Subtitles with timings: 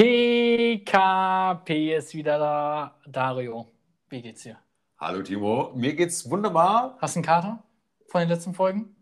[0.00, 2.94] PKP ist wieder da.
[3.06, 3.66] Dario,
[4.08, 4.56] wie geht's dir?
[4.98, 6.96] Hallo Timo, mir geht's wunderbar.
[7.02, 7.62] Hast du einen Kater
[8.06, 8.96] von den letzten Folgen?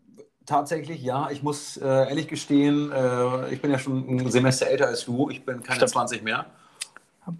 [0.45, 4.87] Tatsächlich ja, ich muss äh, ehrlich gestehen, äh, ich bin ja schon ein Semester älter
[4.87, 5.91] als du, ich bin keine Stimmt.
[5.91, 6.47] 20 mehr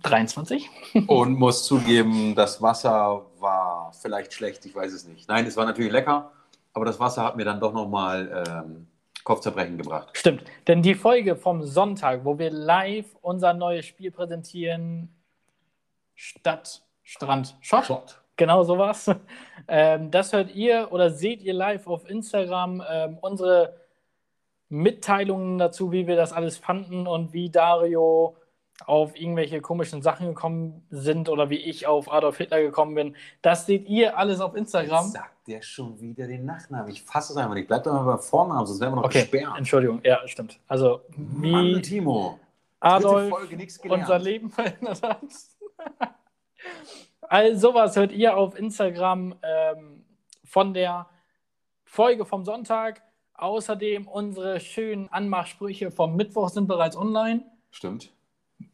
[0.04, 0.70] 23?
[1.08, 5.28] und muss zugeben, das Wasser war vielleicht schlecht, ich weiß es nicht.
[5.28, 6.32] Nein, es war natürlich lecker,
[6.72, 8.88] aber das Wasser hat mir dann doch nochmal ähm,
[9.24, 10.10] Kopfzerbrechen gebracht.
[10.14, 15.14] Stimmt, denn die Folge vom Sonntag, wo wir live unser neues Spiel präsentieren,
[16.16, 18.22] Stadt, Strand, Shot, Shot.
[18.36, 19.12] genau sowas,
[19.68, 22.84] ähm, das hört ihr oder seht ihr live auf Instagram.
[22.90, 23.76] Ähm, unsere
[24.70, 28.36] Mitteilungen dazu, wie wir das alles fanden und wie Dario
[28.86, 33.16] auf irgendwelche komischen Sachen gekommen sind oder wie ich auf Adolf Hitler gekommen bin.
[33.42, 35.06] Das seht ihr alles auf Instagram.
[35.06, 36.90] Jetzt sagt der schon wieder den Nachnamen.
[36.90, 37.68] Ich fasse es einfach nicht.
[37.68, 39.58] Bleib doch mal beim Vornamen, sonst werden wir noch Okay, gesperrt.
[39.58, 40.60] Entschuldigung, ja, stimmt.
[40.68, 42.40] Also, wie Mann, Timo.
[42.80, 43.34] Adolf
[43.90, 45.20] unser Leben verändert hat.
[47.22, 50.06] All sowas hört ihr auf Instagram ähm,
[50.46, 51.08] von der
[51.84, 53.02] Folge vom Sonntag.
[53.34, 57.46] Außerdem unsere schönen Anmachsprüche vom Mittwoch sind bereits online.
[57.72, 58.12] Stimmt.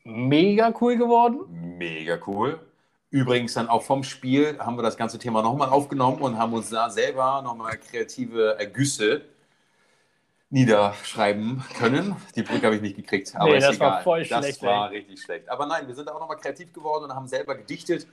[0.04, 1.40] Mega cool geworden.
[1.78, 2.60] Mega cool.
[3.10, 6.70] Übrigens dann auch vom Spiel haben wir das ganze Thema nochmal aufgenommen und haben uns
[6.70, 9.22] da selber nochmal kreative Ergüsse
[10.50, 12.16] niederschreiben können.
[12.36, 14.04] Die Brücke habe ich nicht gekriegt, aber Nee, ist das war egal.
[14.04, 15.50] voll das schlecht, war richtig schlecht.
[15.50, 18.08] Aber nein, wir sind auch nochmal kreativ geworden und haben selber gedichtet,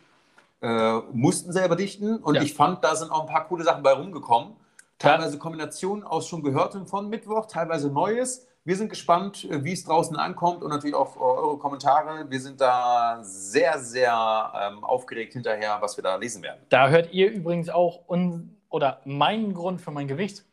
[0.62, 2.42] äh, mussten selber dichten und Ja.
[2.42, 4.54] ich fand, da sind auch ein paar coole Sachen bei rumgekommen.
[4.98, 8.46] Teilweise Kombinationen aus schon Gehörtem von Mittwoch, teilweise Neues.
[8.64, 12.30] Wir sind gespannt, äh, wie es draußen ankommt und natürlich auch äh, eure Kommentare.
[12.30, 16.60] Wir sind da sehr, sehr ähm, aufgeregt hinterher, was wir da lesen werden.
[16.68, 20.44] Da hört ihr übrigens auch un oder meinen Grund für mein Gewicht.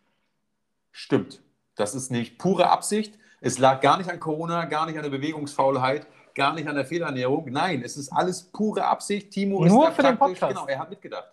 [0.91, 1.41] Stimmt.
[1.75, 3.17] Das ist nicht pure Absicht.
[3.41, 6.85] Es lag gar nicht an Corona, gar nicht an der Bewegungsfaulheit, gar nicht an der
[6.85, 7.49] Fehlernährung.
[7.51, 9.31] Nein, es ist alles pure Absicht.
[9.31, 10.55] Timo ist Nur da für den Podcast.
[10.55, 11.31] Genau, er hat mitgedacht.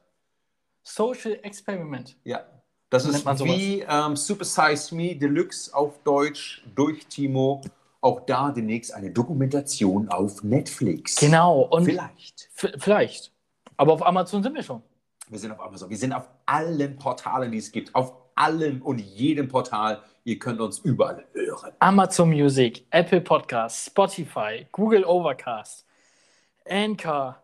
[0.83, 2.17] Social Experiment.
[2.23, 2.45] Ja.
[2.91, 7.61] Das ist wie ähm, Super Size Me Deluxe auf Deutsch durch Timo.
[8.01, 11.17] Auch da demnächst eine Dokumentation auf Netflix.
[11.17, 11.63] Genau.
[11.63, 12.49] Und Vielleicht.
[12.79, 13.33] vielleicht.
[13.77, 14.83] Aber auf Amazon sind wir schon.
[15.29, 15.91] Wir sind auf Amazon.
[15.91, 17.93] Wir sind auf allen Portalen, die es gibt.
[17.95, 20.03] Auf allen und jedem Portal.
[20.23, 21.73] Ihr könnt uns überall hören.
[21.81, 25.85] Amazon Music, Apple Podcasts, Spotify, Google Overcast,
[26.69, 27.43] Anchor,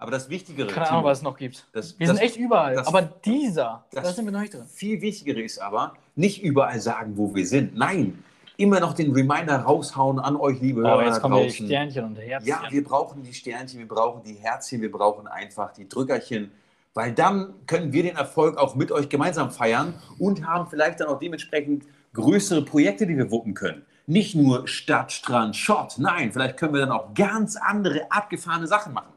[0.00, 1.66] Aber das Wichtigere, keine Ahnung, was es noch gibt.
[1.72, 2.74] das, Wir das, sind echt überall.
[2.74, 4.64] das- aber dieser, das- da sind wir noch nicht drin.
[4.64, 7.76] viel Wichtigere ist aber, nicht überall sagen, wo wir sind.
[7.76, 8.24] Nein,
[8.56, 11.48] immer noch den Reminder raushauen an euch, liebe Oh, Hörer jetzt da kommen wir die
[11.50, 11.66] draußen.
[11.66, 12.48] Sternchen und Herzchen.
[12.48, 16.50] Ja, wir brauchen die Sternchen, wir brauchen die Herzchen, wir brauchen einfach die Drückerchen,
[16.94, 21.08] weil dann können wir den Erfolg auch mit euch gemeinsam feiern und haben vielleicht dann
[21.08, 21.84] auch dementsprechend
[22.14, 23.84] größere Projekte, die wir wuppen können.
[24.06, 28.92] Nicht nur Stadt, Strand, Shot, nein, vielleicht können wir dann auch ganz andere abgefahrene Sachen
[28.94, 29.09] machen.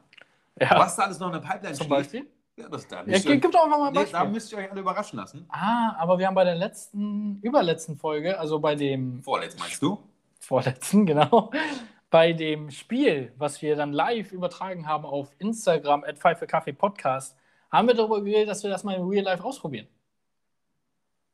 [0.60, 0.78] Ja.
[0.78, 2.26] Was da alles noch in der Pipeline Zum steht, Beispiel?
[2.56, 4.18] Ja, das, da, Ja, müsst gib ihr, gib doch einfach mal ein nee, Beispiel.
[4.20, 5.44] da müsst ihr euch alle überraschen lassen.
[5.48, 9.98] ah, aber wir haben bei der letzten, überletzten Folge, also bei dem Vorletzt meinst du?
[10.38, 11.50] vorletzten, genau,
[12.10, 17.36] bei dem Spiel, was wir dann live übertragen haben auf Instagram, at Pfeife Kaffee Podcast,
[17.72, 19.88] haben wir darüber geredet, dass wir das mal in Real Life ausprobieren.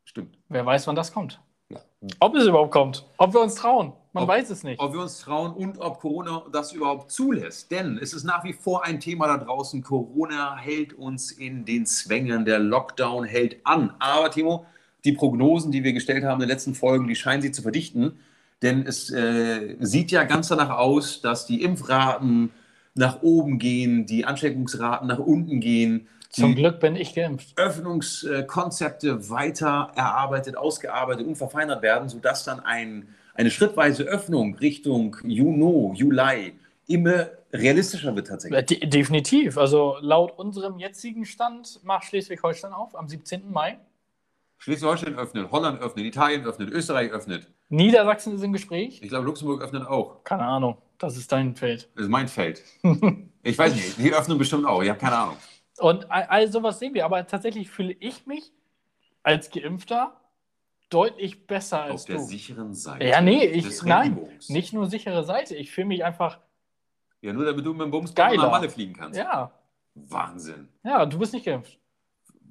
[0.05, 0.39] Stimmt.
[0.49, 1.41] Wer weiß, wann das kommt.
[1.71, 1.79] Ja.
[2.19, 3.07] Ob es überhaupt kommt.
[3.19, 3.93] Ob wir uns trauen.
[4.13, 4.81] Man Ob- weiß es nicht.
[4.81, 7.71] Ob wir uns trauen und ob Corona das überhaupt zulässt.
[7.71, 9.83] Denn es ist nach wie vor ein Thema da draußen.
[9.83, 12.45] Corona hält uns in den Zwängen.
[12.45, 13.95] Der Lockdown hält an.
[13.99, 14.67] Aber Timo,
[15.05, 18.19] die Prognosen, die wir gestellt haben in den letzten Folgen, die scheinen sich zu verdichten.
[18.63, 22.51] Denn es äh, sieht ja ganz danach aus, dass die Impfraten
[22.95, 26.09] nach oben gehen, die Ansteckungsraten nach unten gehen.
[26.31, 27.53] Zum Glück bin ich geimpft.
[27.57, 35.97] Öffnungskonzepte weiter erarbeitet, ausgearbeitet und verfeinert werden, sodass dann ein, eine schrittweise Öffnung Richtung Juni,
[35.97, 36.55] Juli
[36.87, 38.67] immer realistischer wird tatsächlich.
[38.67, 39.59] de definitiv.
[39.59, 43.51] Also laut unserem jetzigen Stand macht Schleswig-Holstein auf am 17.
[43.51, 43.79] Mai.
[44.59, 47.49] Schleswig-Holstein öffnet, Holland öffnet, Italien öffnet, Österreich öffnet.
[47.71, 49.01] Niedersachsen ist im Gespräch.
[49.03, 50.23] Ich glaube, Luxemburg öffnet auch.
[50.25, 50.77] Keine Ahnung.
[50.99, 51.89] Das ist dein Feld.
[51.95, 52.63] Das ist mein Feld.
[53.43, 54.83] Ich weiß nicht, die öffnen bestimmt auch.
[54.83, 55.37] Ich habe keine Ahnung.
[55.81, 57.05] Und all, all sowas sehen wir.
[57.05, 58.53] Aber tatsächlich fühle ich mich
[59.23, 60.17] als Geimpfter
[60.91, 62.23] deutlich besser als Auf der du.
[62.25, 63.07] sicheren Seite.
[63.07, 64.49] Ja, nee, ich, nein, Regenbogens.
[64.49, 65.55] nicht nur sichere Seite.
[65.57, 66.39] Ich fühle mich einfach,
[67.23, 69.19] Ja, nur damit du mit dem Bums nach Malle fliegen kannst.
[69.19, 69.53] ja,
[69.95, 70.69] Wahnsinn.
[70.85, 71.79] ja, du bist nicht geimpft.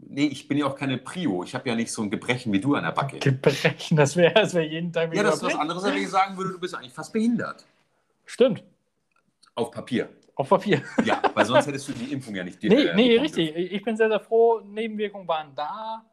[0.01, 1.43] Nee, ich bin ja auch keine Prio.
[1.43, 3.19] Ich habe ja nicht so ein Gebrechen wie du an der Backe.
[3.19, 6.37] Gebrechen, das wäre das wär jeden Tag Ja, das ist was anderes, wenn ich sagen
[6.37, 7.65] würde, du bist eigentlich fast behindert.
[8.25, 8.63] Stimmt,
[9.55, 10.07] Auf Papier.
[10.39, 10.81] Auf Papier.
[11.03, 13.53] Ja, weil sonst hättest du die Impfung ja nicht Nee, äh, nee, richtig.
[13.55, 14.61] Ich bin sehr, sehr froh.
[14.61, 16.05] Nebenwirkungen waren da.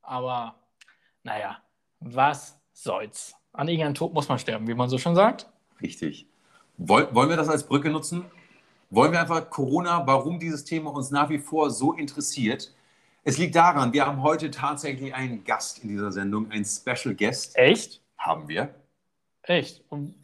[0.00, 0.54] Aber
[1.22, 1.58] naja,
[2.00, 3.34] was soll's.
[3.52, 5.50] An irgendeinem Tod muss man sterben, wie man so schon sagt.
[5.82, 6.26] Richtig.
[6.78, 8.24] Woll, wollen wir das als Brücke nutzen?
[8.88, 12.74] Wollen wir einfach Corona, warum dieses Thema uns nach wie vor so interessiert?
[13.24, 17.58] Es liegt daran, wir haben heute tatsächlich einen Gast in dieser Sendung, einen Special Guest.
[17.58, 18.00] Echt?
[18.16, 18.74] Haben wir.
[19.42, 19.84] Echt?
[19.90, 20.14] Und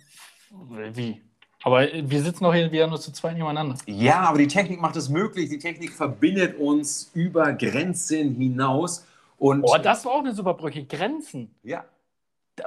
[0.51, 1.21] wie?
[1.65, 3.77] Aber wir sitzen doch hier wieder nur zu zweit nebeneinander.
[3.87, 5.49] Ja, aber die Technik macht es möglich.
[5.49, 9.07] Die Technik verbindet uns über Grenzen hinaus.
[9.39, 10.85] Und oh, das war auch eine super Brücke.
[10.85, 11.55] Grenzen.
[11.63, 11.85] Ja.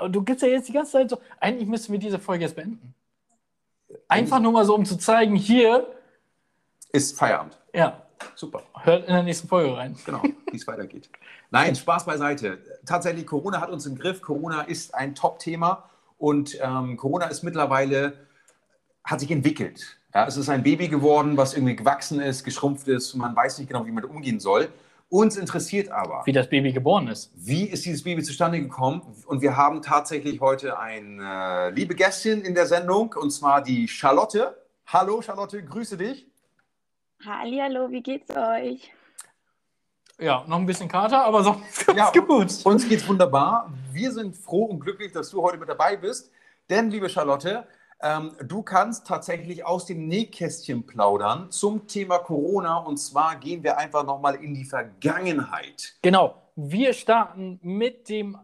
[0.09, 1.19] Du gibst ja jetzt die ganze Zeit so.
[1.39, 2.93] Eigentlich müssten wir diese Folge jetzt beenden.
[4.07, 5.87] Einfach nur mal so, um zu zeigen, hier
[6.91, 7.57] ist Feierabend.
[7.73, 8.01] Ja.
[8.35, 8.63] Super.
[8.81, 9.95] Hört in der nächsten Folge rein.
[10.05, 10.21] Genau,
[10.51, 11.09] wie es weitergeht.
[11.51, 12.59] Nein, Spaß beiseite.
[12.85, 14.21] Tatsächlich, Corona hat uns im Griff.
[14.21, 18.13] Corona ist ein Top-Thema und ähm, Corona ist mittlerweile,
[19.05, 19.97] hat sich entwickelt.
[20.13, 23.13] Ja, es ist ein Baby geworden, was irgendwie gewachsen ist, geschrumpft ist.
[23.15, 24.69] Man weiß nicht genau, wie man damit umgehen soll.
[25.09, 27.31] Uns interessiert aber, wie das Baby geboren ist.
[27.35, 29.01] Wie ist dieses Baby zustande gekommen?
[29.27, 34.57] Und wir haben tatsächlich heute eine liebe Gästin in der Sendung, und zwar die Charlotte.
[34.87, 36.25] Hallo Charlotte, grüße dich.
[37.23, 38.91] Hallo, wie geht's euch?
[40.19, 42.65] Ja, noch ein bisschen Kater, aber sonst ja, gut.
[42.65, 43.71] Uns geht's wunderbar.
[43.91, 46.31] Wir sind froh und glücklich, dass du heute mit dabei bist.
[46.69, 47.67] Denn, liebe Charlotte,
[48.01, 52.77] ähm, du kannst tatsächlich aus dem Nähkästchen plaudern zum Thema Corona.
[52.77, 55.95] Und zwar gehen wir einfach nochmal in die Vergangenheit.
[56.01, 56.35] Genau.
[56.55, 58.37] Wir starten mit dem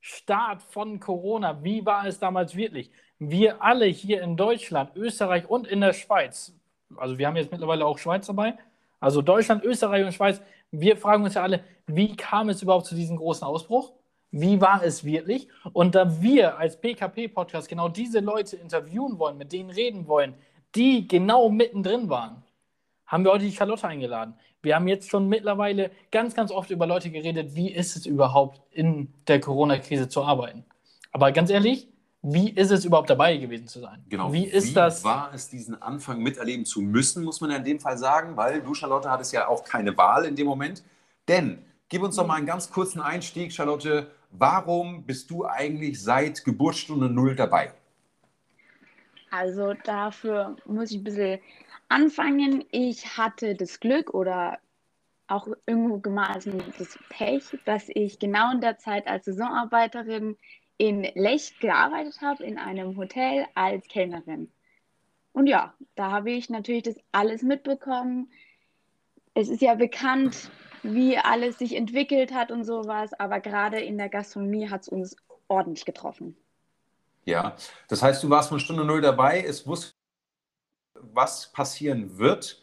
[0.00, 1.62] Start von Corona.
[1.62, 2.90] Wie war es damals wirklich?
[3.18, 6.54] Wir alle hier in Deutschland, Österreich und in der Schweiz,
[6.96, 8.56] also wir haben jetzt mittlerweile auch Schweiz dabei,
[9.00, 10.40] also Deutschland, Österreich und Schweiz,
[10.70, 13.92] wir fragen uns ja alle, wie kam es überhaupt zu diesem großen Ausbruch?
[14.30, 15.48] Wie war es wirklich?
[15.72, 20.34] Und da wir als PKP-Podcast genau diese Leute interviewen wollen, mit denen reden wollen,
[20.74, 22.44] die genau mittendrin waren,
[23.06, 24.34] haben wir heute die Charlotte eingeladen.
[24.60, 28.60] Wir haben jetzt schon mittlerweile ganz, ganz oft über Leute geredet, wie ist es überhaupt
[28.70, 30.64] in der Corona-Krise zu arbeiten.
[31.12, 31.88] Aber ganz ehrlich,
[32.20, 34.04] wie ist es überhaupt dabei gewesen zu sein?
[34.08, 34.32] Genau.
[34.32, 35.04] Wie ist wie das?
[35.04, 38.74] war es, diesen Anfang miterleben zu müssen, muss man in dem Fall sagen, weil du,
[38.74, 40.82] Charlotte, hattest ja auch keine Wahl in dem Moment.
[41.28, 44.10] Denn, gib uns doch mal einen ganz kurzen Einstieg, Charlotte.
[44.30, 47.72] Warum bist du eigentlich seit Geburtsstunde Null dabei?
[49.30, 51.40] Also dafür muss ich ein bisschen
[51.88, 52.64] anfangen.
[52.70, 54.58] Ich hatte das Glück oder
[55.26, 60.36] auch irgendwo gemaßen das Pech, dass ich genau in der Zeit als Saisonarbeiterin
[60.78, 64.50] in Lech gearbeitet habe, in einem Hotel als Kellnerin.
[65.32, 68.30] Und ja, da habe ich natürlich das alles mitbekommen.
[69.34, 70.50] Es ist ja bekannt,
[70.82, 75.16] wie alles sich entwickelt hat und sowas, aber gerade in der Gastronomie hat es uns
[75.48, 76.36] ordentlich getroffen.
[77.24, 77.56] Ja,
[77.88, 79.92] das heißt, du warst von Stunde Null dabei, es wusste,
[80.94, 82.62] was passieren wird,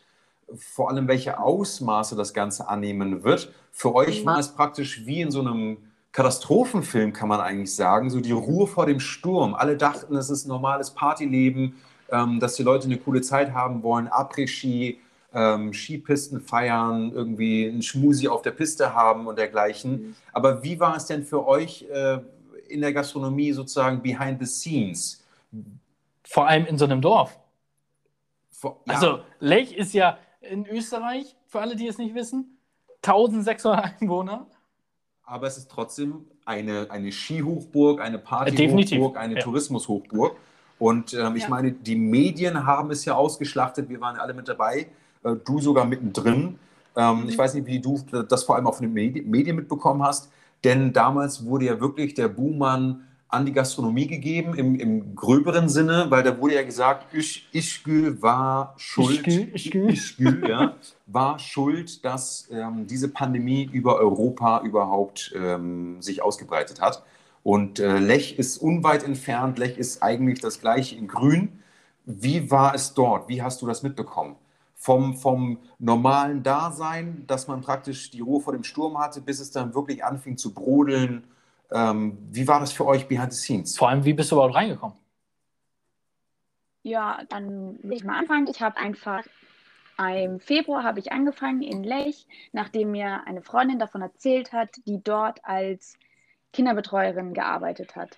[0.55, 3.53] vor allem welche Ausmaße das Ganze annehmen wird.
[3.71, 5.77] Für euch war es praktisch wie in so einem
[6.11, 9.53] Katastrophenfilm, kann man eigentlich sagen, so die Ruhe vor dem Sturm.
[9.53, 11.75] Alle dachten, es ist normales Partyleben,
[12.09, 15.01] ähm, dass die Leute eine coole Zeit haben wollen, Après-Ski,
[15.35, 19.91] ähm, Skipisten feiern, irgendwie ein Schmusi auf der Piste haben und dergleichen.
[19.91, 20.15] Mhm.
[20.31, 22.19] Aber wie war es denn für euch äh,
[22.69, 25.23] in der Gastronomie sozusagen behind the scenes?
[26.23, 27.37] Vor allem in so einem Dorf.
[28.49, 28.93] Vor, ja.
[28.93, 32.57] Also Lech ist ja in Österreich, für alle, die es nicht wissen,
[33.03, 34.47] 1600 Einwohner.
[35.23, 39.41] Aber es ist trotzdem eine, eine Skihochburg, eine Partyhochburg, eine ja.
[39.41, 40.37] Tourismushochburg.
[40.79, 41.49] Und ähm, ich ja.
[41.49, 43.89] meine, die Medien haben es ja ausgeschlachtet.
[43.89, 44.87] Wir waren ja alle mit dabei.
[45.25, 46.59] Äh, du sogar mittendrin.
[46.95, 47.29] Ähm, mhm.
[47.29, 50.29] Ich weiß nicht, wie du das vor allem auf den Medien mitbekommen hast,
[50.63, 56.05] denn damals wurde ja wirklich der Buhmann an die Gastronomie gegeben, im, im gröberen Sinne,
[56.09, 60.75] weil da wurde ja gesagt, ich, Ischgl war schuld, Ischgl, Ischgl, ja,
[61.07, 67.03] war schuld, dass ähm, diese Pandemie über Europa überhaupt ähm, sich ausgebreitet hat.
[67.43, 71.59] Und äh, Lech ist unweit entfernt, Lech ist eigentlich das gleiche in Grün.
[72.05, 73.27] Wie war es dort?
[73.27, 74.35] Wie hast du das mitbekommen?
[74.85, 79.49] Vom, vom normalen Dasein, dass man praktisch die Ruhe vor dem Sturm hatte, bis es
[79.49, 81.23] dann wirklich anfing zu brodeln.
[81.71, 83.75] Ähm, wie war das für euch behind the scenes?
[83.75, 84.95] Vor allem, wie bist du überhaupt reingekommen?
[86.83, 88.45] Ja, dann will ich mal anfangen.
[88.45, 89.23] Ich habe einfach
[89.97, 95.01] im Februar habe ich angefangen in Lech, nachdem mir eine Freundin davon erzählt hat, die
[95.01, 95.97] dort als
[96.53, 98.17] Kinderbetreuerin gearbeitet hat.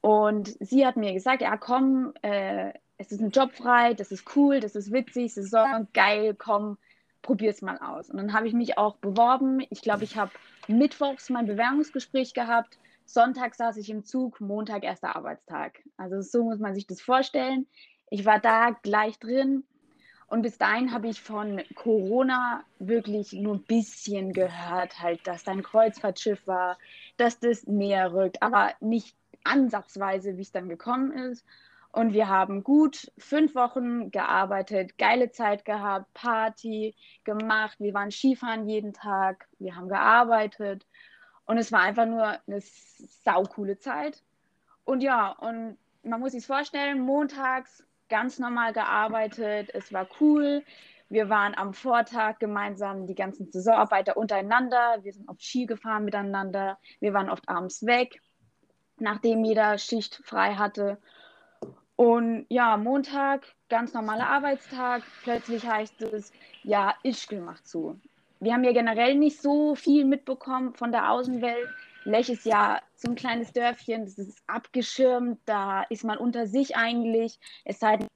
[0.00, 4.36] Und sie hat mir gesagt, ja komm, äh, es ist ein Job frei, das ist
[4.36, 6.76] cool, das ist witzig, Saison, geil, komm,
[7.22, 8.10] probier's mal aus.
[8.10, 9.62] Und dann habe ich mich auch beworben.
[9.70, 10.32] Ich glaube, ich habe
[10.68, 12.78] mittwochs mein Bewerbungsgespräch gehabt.
[13.06, 15.82] Sonntag saß ich im Zug, Montag erster Arbeitstag.
[15.96, 17.66] Also so muss man sich das vorstellen.
[18.10, 19.64] Ich war da gleich drin
[20.26, 25.52] und bis dahin habe ich von Corona wirklich nur ein bisschen gehört, halt, dass da
[25.52, 26.76] ein Kreuzfahrtschiff war,
[27.16, 31.46] dass das näher rückt, aber nicht ansatzweise, wie es dann gekommen ist.
[31.92, 36.94] Und wir haben gut fünf Wochen gearbeitet, geile Zeit gehabt, Party
[37.24, 37.80] gemacht.
[37.80, 40.86] Wir waren Skifahren jeden Tag, wir haben gearbeitet.
[41.46, 42.60] Und es war einfach nur eine
[43.24, 44.22] saukoole Zeit.
[44.84, 50.64] Und ja, und man muss sich vorstellen, montags ganz normal gearbeitet, es war cool.
[51.08, 54.98] Wir waren am Vortag gemeinsam die ganzen Saisonarbeiter untereinander.
[55.02, 56.78] Wir sind oft Ski gefahren miteinander.
[57.00, 58.20] Wir waren oft abends weg,
[58.98, 60.98] nachdem jeder Schicht frei hatte.
[62.00, 65.02] Und ja, Montag, ganz normaler Arbeitstag.
[65.22, 68.00] Plötzlich heißt es, ja, Ischgl macht zu.
[68.38, 71.68] Wir haben ja generell nicht so viel mitbekommen von der Außenwelt.
[72.04, 76.74] Lech ist ja so ein kleines Dörfchen, das ist abgeschirmt, da ist man unter sich
[76.74, 77.38] eigentlich.
[77.66, 78.08] Es sei denn,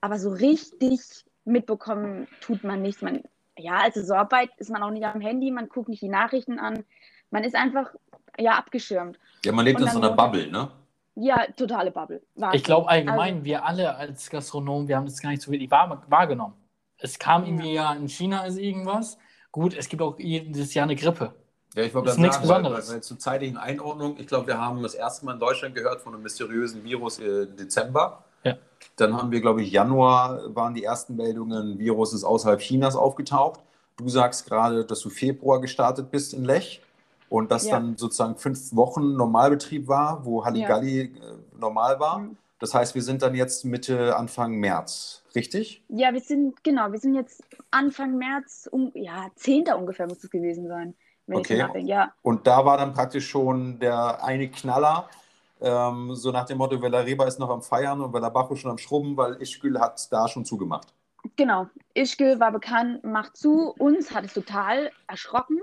[0.00, 3.02] aber so richtig mitbekommen tut man nichts.
[3.02, 3.22] Man,
[3.58, 6.84] ja, als Saisonarbeit ist man auch nicht am Handy, man guckt nicht die Nachrichten an.
[7.30, 7.94] Man ist einfach
[8.38, 9.18] ja abgeschirmt.
[9.44, 10.70] Ja, man lebt in so einer Bubble, ne?
[11.14, 12.22] Ja, totale Bubble.
[12.34, 12.58] Wahnsinn.
[12.58, 15.70] Ich glaube allgemein, also, wir alle als Gastronomen, wir haben das gar nicht so wirklich
[15.70, 16.54] wahr, wahrgenommen.
[16.96, 19.18] Es kam irgendwie ja in China ist irgendwas.
[19.50, 21.34] Gut, es gibt auch jedes Jahr eine Grippe.
[21.74, 22.88] Ja, ich wollte gerade sagen, Besonderes.
[22.88, 26.00] Weil, weil zur zeitlichen Einordnung, ich glaube, wir haben das erste Mal in Deutschland gehört
[26.00, 28.24] von einem mysteriösen Virus im Dezember.
[28.44, 28.56] Ja.
[28.96, 33.60] Dann haben wir, glaube ich, Januar waren die ersten Meldungen, Virus ist außerhalb Chinas aufgetaucht.
[33.96, 36.82] Du sagst gerade, dass du Februar gestartet bist in Lech
[37.32, 37.76] und das ja.
[37.76, 41.30] dann sozusagen fünf Wochen Normalbetrieb war, wo Halligalli ja.
[41.30, 42.18] Äh, normal war.
[42.18, 42.36] Mhm.
[42.58, 45.82] Das heißt, wir sind dann jetzt Mitte, Anfang März, richtig?
[45.88, 49.64] Ja, wir sind, genau, wir sind jetzt Anfang März, um, ja, 10.
[49.72, 50.94] ungefähr muss es gewesen sein.
[51.32, 51.66] okay.
[51.80, 52.12] Ja.
[52.20, 55.08] Und da war dann praktisch schon der eine Knaller,
[55.62, 59.16] ähm, so nach dem Motto, Reba ist noch am Feiern und Bacho schon am Schrubben,
[59.16, 60.92] weil Ischgl hat da schon zugemacht.
[61.36, 63.72] Genau, Ischgl war bekannt, macht zu.
[63.78, 65.58] Uns hat es total erschrocken.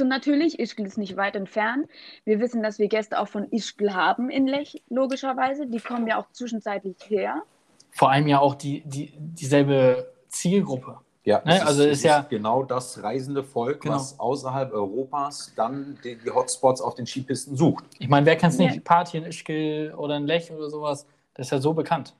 [0.00, 1.88] Und natürlich, Ischgl ist nicht weit entfernt.
[2.24, 5.66] Wir wissen, dass wir Gäste auch von Ischgl haben in Lech, logischerweise.
[5.66, 7.42] Die kommen ja auch zwischenzeitlich her.
[7.90, 10.98] Vor allem ja auch die, die, dieselbe Zielgruppe.
[11.24, 11.56] Ja, ne?
[11.56, 13.94] ist, also ist, ist ja genau das reisende Volk, genau.
[13.94, 17.84] was außerhalb Europas dann die, die, Hotspots auf den Skipisten sucht.
[17.98, 18.74] Ich meine, wer kennt es nicht?
[18.74, 18.80] Ja.
[18.82, 22.14] Party in Ischgl oder in Lech oder sowas, das ist ja so bekannt.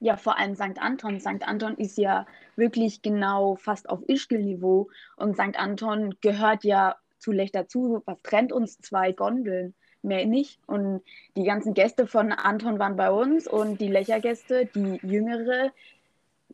[0.00, 0.80] Ja, vor allem St.
[0.80, 1.20] Anton.
[1.20, 1.46] St.
[1.46, 2.26] Anton ist ja
[2.56, 5.56] wirklich genau fast auf Ischgl-Niveau und St.
[5.56, 8.02] Anton gehört ja zu Lech dazu.
[8.04, 8.78] Was trennt uns?
[8.78, 10.60] Zwei Gondeln mehr nicht.
[10.66, 11.02] Und
[11.36, 15.70] die ganzen Gäste von Anton waren bei uns und die Lecher-Gäste, die jüngere,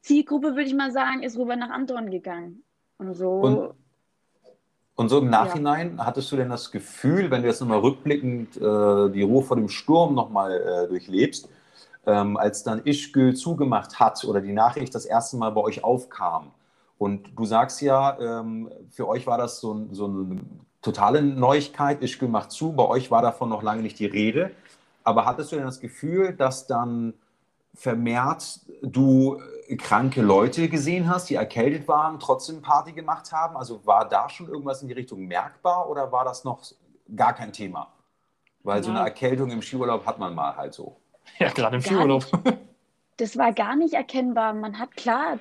[0.01, 2.63] Zielgruppe, würde ich mal sagen, ist rüber nach Anton gegangen.
[2.99, 3.31] Und so.
[3.31, 3.71] Und,
[4.95, 6.07] und so im Nachhinein, ja.
[6.07, 9.69] hattest du denn das Gefühl, wenn du jetzt nochmal rückblickend äh, die Ruhe vor dem
[9.69, 11.49] Sturm nochmal äh, durchlebst,
[12.07, 16.53] ähm, als dann Ischgl zugemacht hat oder die Nachricht das erste Mal bei euch aufkam,
[16.99, 20.41] und du sagst ja, ähm, für euch war das so, so eine
[20.83, 24.51] totale Neuigkeit, Ischgl macht zu, bei euch war davon noch lange nicht die Rede.
[25.05, 27.15] Aber hattest du denn das Gefühl, dass dann
[27.75, 33.57] vermehrt du äh, kranke Leute gesehen hast, die erkältet waren, trotzdem Party gemacht haben?
[33.57, 36.61] Also war da schon irgendwas in die Richtung merkbar oder war das noch
[37.15, 37.93] gar kein Thema?
[38.65, 40.97] Weil so eine Erkältung im Skiurlaub hat man mal halt so.
[41.39, 42.25] Ja, gerade im Skiurlaub.
[43.21, 44.55] Das war gar nicht erkennbar.
[44.55, 45.41] Man hat klar,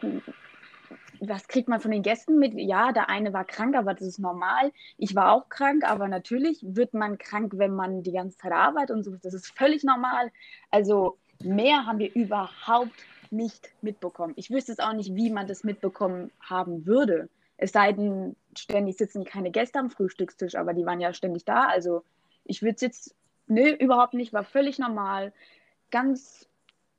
[1.22, 2.54] was kriegt man von den Gästen mit?
[2.54, 4.72] Ja, der eine war krank, aber das ist normal.
[4.98, 8.96] Ich war auch krank, aber natürlich wird man krank, wenn man die ganze Zeit arbeitet
[8.96, 9.16] und so.
[9.16, 10.32] Das ist völlig normal.
[10.72, 14.34] Also Mehr haben wir überhaupt nicht mitbekommen.
[14.38, 17.30] Ich wüsste es auch nicht, wie man das mitbekommen haben würde.
[17.58, 21.68] Es sei denn, ständig sitzen keine Gäste am Frühstückstisch, aber die waren ja ständig da.
[21.68, 22.04] Also
[22.44, 23.16] ich würde es jetzt,
[23.48, 25.34] nö, überhaupt nicht, war völlig normal.
[25.92, 26.48] Ganz,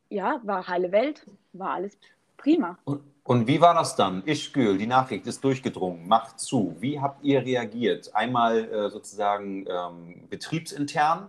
[0.08, 1.98] ja, war heile Welt, war alles
[2.38, 2.78] prima.
[2.84, 4.22] Und, und wie war das dann?
[4.24, 6.76] Ischgl, die Nachricht ist durchgedrungen, macht zu.
[6.80, 8.14] Wie habt ihr reagiert?
[8.14, 11.28] Einmal äh, sozusagen ähm, betriebsintern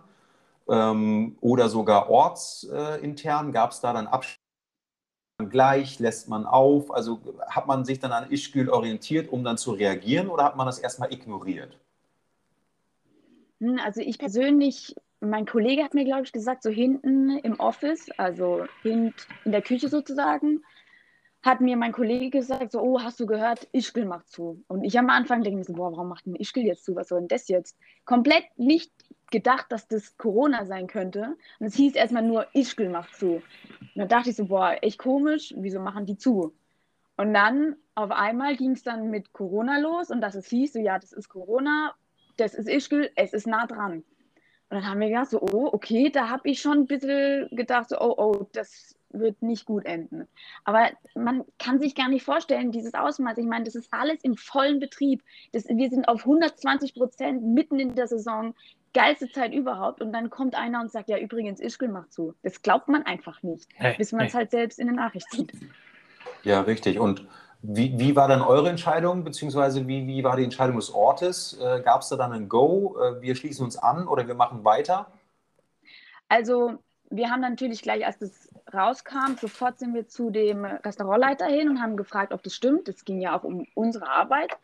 [0.68, 3.52] ähm, oder sogar ortsintern?
[3.52, 4.38] Gab es da dann Abstand
[5.50, 5.98] gleich?
[5.98, 6.90] Lässt man auf?
[6.90, 10.64] Also hat man sich dann an Ischgl orientiert, um dann zu reagieren oder hat man
[10.64, 11.78] das erstmal ignoriert?
[13.60, 18.10] Hm, also ich persönlich, mein Kollege hat mir, glaube ich, gesagt, so hinten im Office,
[18.16, 19.12] also in,
[19.44, 20.62] in der Küche sozusagen,
[21.42, 24.62] hat mir mein Kollege gesagt, so, oh, hast du gehört, Ischgl macht zu.
[24.68, 26.94] Und ich am Anfang denke mir so, boah, warum macht denn Ischgl jetzt zu?
[26.96, 27.78] Was soll denn das jetzt?
[28.04, 28.92] Komplett nicht
[29.30, 31.36] gedacht, dass das Corona sein könnte.
[31.58, 33.36] Und es hieß erstmal nur, Ischgl macht zu.
[33.36, 33.42] Und
[33.94, 36.52] dann dachte ich so, boah, echt komisch, wieso machen die zu?
[37.16, 40.78] Und dann auf einmal ging es dann mit Corona los und dass es hieß, so,
[40.78, 41.94] ja, das ist Corona,
[42.36, 44.04] das ist Ischgl, es ist nah dran.
[44.70, 47.88] Und dann haben wir gedacht, so, oh, okay, da habe ich schon ein bisschen gedacht,
[47.88, 50.26] so, oh, oh, das wird nicht gut enden.
[50.64, 53.38] Aber man kann sich gar nicht vorstellen, dieses Ausmaß.
[53.38, 55.22] Ich meine, das ist alles im vollen Betrieb.
[55.52, 58.54] Das, wir sind auf 120 Prozent mitten in der Saison.
[58.92, 60.00] geilste Zeit überhaupt.
[60.00, 62.34] Und dann kommt einer und sagt, ja, übrigens, Ischgl macht zu.
[62.42, 64.38] Das glaubt man einfach nicht, Hey, bis man es hey.
[64.40, 65.52] halt selbst in den Nachrichten sieht.
[66.42, 66.98] Ja, richtig.
[66.98, 67.26] Und
[67.62, 71.58] wie, wie war dann eure Entscheidung, beziehungsweise wie, wie war die Entscheidung des Ortes?
[71.60, 74.64] Äh, Gab es da dann ein Go, äh, wir schließen uns an oder wir machen
[74.64, 75.06] weiter?
[76.28, 76.78] Also
[77.10, 81.82] wir haben natürlich gleich, als das rauskam, sofort sind wir zu dem Restaurantleiter hin und
[81.82, 82.88] haben gefragt, ob das stimmt.
[82.88, 84.56] Es ging ja auch um unsere Arbeit.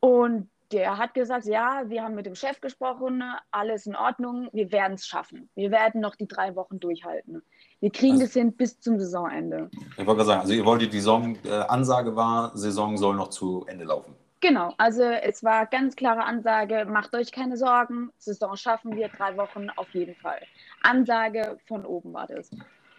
[0.00, 4.70] Und der hat gesagt, ja, wir haben mit dem Chef gesprochen, alles in Ordnung, wir
[4.70, 5.48] werden es schaffen.
[5.54, 7.42] Wir werden noch die drei Wochen durchhalten.
[7.80, 9.70] Wir kriegen Also- das hin bis zum Saisonende.
[9.72, 13.28] Ich wollte gerade sagen, also ihr wolltet die Saison, äh, Ansage war, Saison soll noch
[13.28, 14.14] zu Ende laufen.
[14.40, 19.36] Genau, also es war ganz klare Ansage, macht euch keine Sorgen, Saison schaffen wir, drei
[19.36, 20.40] Wochen auf jeden Fall.
[20.82, 22.50] Ansage von oben war das.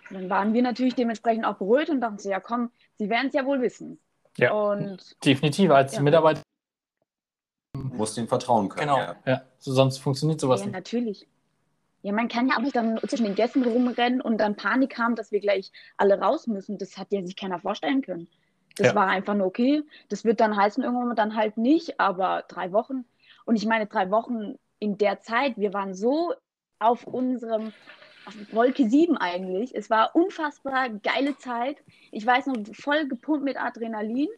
[0.10, 3.28] Und dann waren wir natürlich dementsprechend auch beruhigt und dachten so, ja komm, sie werden
[3.28, 4.00] es ja wohl wissen.
[4.38, 5.70] Ja, Und definitiv.
[5.72, 6.02] Als Ja.
[6.02, 6.42] Mitarbeiter,
[7.76, 8.82] Muss dem vertrauen können.
[8.88, 8.98] genau.
[8.98, 9.16] Ja.
[9.26, 9.42] Ja.
[9.60, 10.76] So, sonst funktioniert sowas ja, nicht.
[10.76, 11.28] natürlich.
[12.02, 15.16] Ja, man kann ja auch nicht dann zwischen den Gästen rumrennen und dann Panik haben,
[15.16, 16.78] dass wir gleich alle raus müssen.
[16.78, 18.28] Das hat ja sich keiner vorstellen können.
[18.78, 18.96] Das Ja.
[18.96, 19.84] war einfach nur okay.
[20.08, 23.04] Das wird dann heißen, irgendwann dann halt nicht, aber drei Wochen.
[23.46, 26.34] Und ich meine, drei Wochen in der Zeit, wir waren so
[26.80, 27.74] auf unserem
[28.52, 29.76] Wolke 7 eigentlich.
[29.76, 31.78] Es war unfassbar geile Zeit.
[32.12, 34.30] Ich weiß noch, voll gepumpt mit Adrenalin.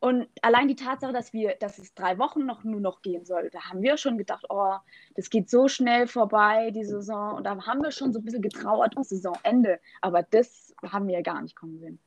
[0.00, 3.50] Und allein die Tatsache, dass wir, dass es drei Wochen noch nur noch gehen soll,
[3.50, 4.74] da haben wir schon gedacht, oh,
[5.16, 7.34] das geht so schnell vorbei, die Saison.
[7.34, 9.80] Und da haben wir schon so ein bisschen getrauert um Saisonende.
[10.00, 11.98] Aber das haben wir ja gar nicht kommen sehen.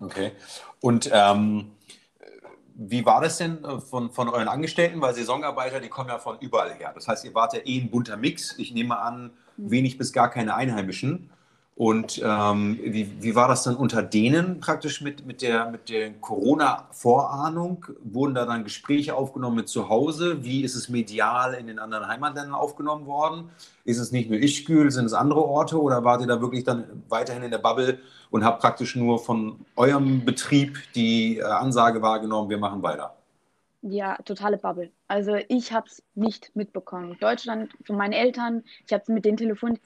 [0.00, 0.32] Okay.
[0.80, 1.72] Und ähm,
[2.80, 5.00] wie war das denn äh, von, von euren Angestellten?
[5.00, 6.92] Weil Saisonarbeiter, die kommen ja von überall her.
[6.94, 8.56] Das heißt, ihr wart ja eh ein bunter Mix.
[8.56, 11.28] Ich nehme an, wenig bis gar keine Einheimischen.
[11.78, 16.12] Und ähm, wie, wie war das dann unter denen praktisch mit, mit der, mit der
[16.14, 17.86] Corona-Vorahnung?
[18.02, 20.42] Wurden da dann Gespräche aufgenommen mit zu Hause?
[20.42, 23.50] Wie ist es medial in den anderen Heimatländern aufgenommen worden?
[23.84, 27.04] Ist es nicht nur Ischgl, sind es andere Orte oder wart ihr da wirklich dann
[27.08, 32.50] weiterhin in der Bubble und habt praktisch nur von eurem Betrieb die äh, Ansage wahrgenommen,
[32.50, 33.14] wir machen weiter?
[33.82, 34.90] Ja, totale Bubble.
[35.06, 37.16] Also ich habe es nicht mitbekommen.
[37.20, 39.80] Deutschland von meinen Eltern, ich habe mit denen telefoniert,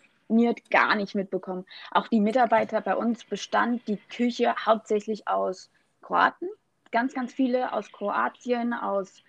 [0.70, 1.64] gar nicht mitbekommen.
[1.90, 6.48] Auch die Mitarbeiter bei uns bestand die Küche hauptsächlich aus Kroaten.
[6.90, 9.22] Ganz, ganz viele aus Kroatien, aus,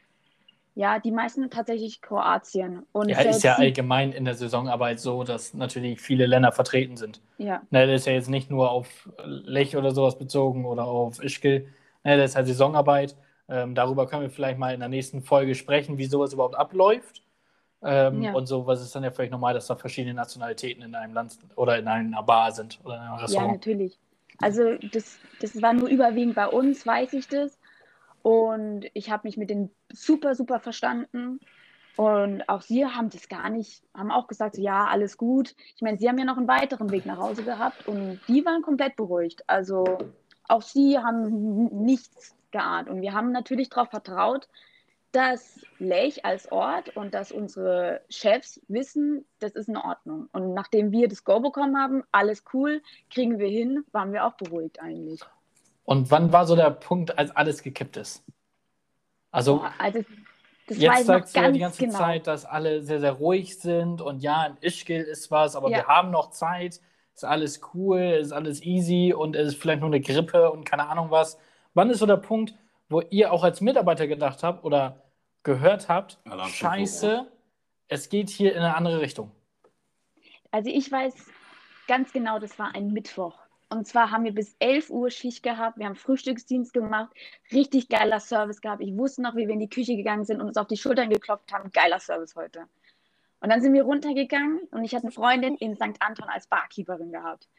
[0.75, 2.85] ja, die meisten tatsächlich Kroatien.
[2.91, 7.21] Und Ja, ist ja allgemein in der Saisonarbeit so, dass natürlich viele Länder vertreten sind.
[7.37, 11.23] ja, Ne, das ist ja jetzt nicht nur auf Lech oder sowas bezogen oder auf
[11.23, 11.67] Ischgl.
[12.03, 13.15] Ne, das ist ja Saisonarbeit.
[13.47, 17.21] Ähm, darüber können wir vielleicht mal in der nächsten Folge sprechen, wie sowas überhaupt abläuft.
[17.83, 18.33] Ähm, Ja.
[18.33, 21.37] Und so, was ist dann ja vielleicht normal, dass da verschiedene Nationalitäten in einem Land
[21.55, 23.51] oder in einer Bar sind oder in einem ja, Restaurant.
[23.53, 23.97] natürlich.
[24.41, 27.57] Also das, das war nur überwiegend bei uns, weiß ich das.
[28.21, 31.39] Und ich habe mich mit denen super, super verstanden.
[31.95, 35.55] Und auch sie haben das gar nicht, haben auch gesagt, so, ja, alles gut.
[35.75, 38.63] Ich meine, sie haben ja noch einen weiteren Weg nach Hause gehabt und die waren
[38.63, 39.43] komplett beruhigt.
[39.47, 39.99] Also
[40.47, 42.89] auch sie haben nichts geahnt.
[42.89, 44.47] Und wir haben natürlich darauf vertraut,
[45.13, 50.27] dass Lech als Ort und dass unsere Chefs wissen, das ist in Ordnung.
[50.33, 54.33] Und nachdem wir das Go bekommen haben, alles cool, kriegen wir hin, waren wir auch
[54.33, 55.21] beruhigt eigentlich.
[55.85, 58.23] Und wann war so der Punkt, als alles gekippt ist?
[59.31, 59.99] Also, Boah, also,
[60.69, 61.97] Jetzt sagst du ja die ganze genau.
[61.97, 65.77] Zeit, dass alle sehr, sehr ruhig sind und ja, in Ischgl ist was, aber Ja.
[65.77, 66.79] wir haben noch Zeit,
[67.13, 70.87] ist alles cool, ist alles easy und es ist vielleicht nur eine Grippe und keine
[70.87, 71.37] Ahnung was.
[71.73, 72.55] Wann ist so der Punkt,
[72.93, 75.01] wo ihr auch als Mitarbeiter gedacht habt oder
[75.41, 77.27] gehört habt, Alarm scheiße,
[77.87, 79.31] es geht hier in eine andere Richtung?
[80.51, 81.13] Also ich weiß
[81.87, 83.37] ganz genau, das war ein Mittwoch.
[83.69, 85.79] Und zwar haben wir bis 11 Uhr Schicht gehabt.
[85.79, 87.11] Wir haben Frühstücksdienst gemacht.
[87.51, 88.83] Richtig geiler Service gehabt.
[88.83, 91.09] Ich wusste noch, wie wir in die Küche gegangen sind und uns auf die Schultern
[91.09, 91.71] geklopft haben.
[91.71, 92.67] Geiler Service heute.
[93.41, 95.99] Und dann sind wir runtergegangen und ich hatte eine Freundin in St.
[95.99, 97.49] Anton als Barkeeperin gehabt.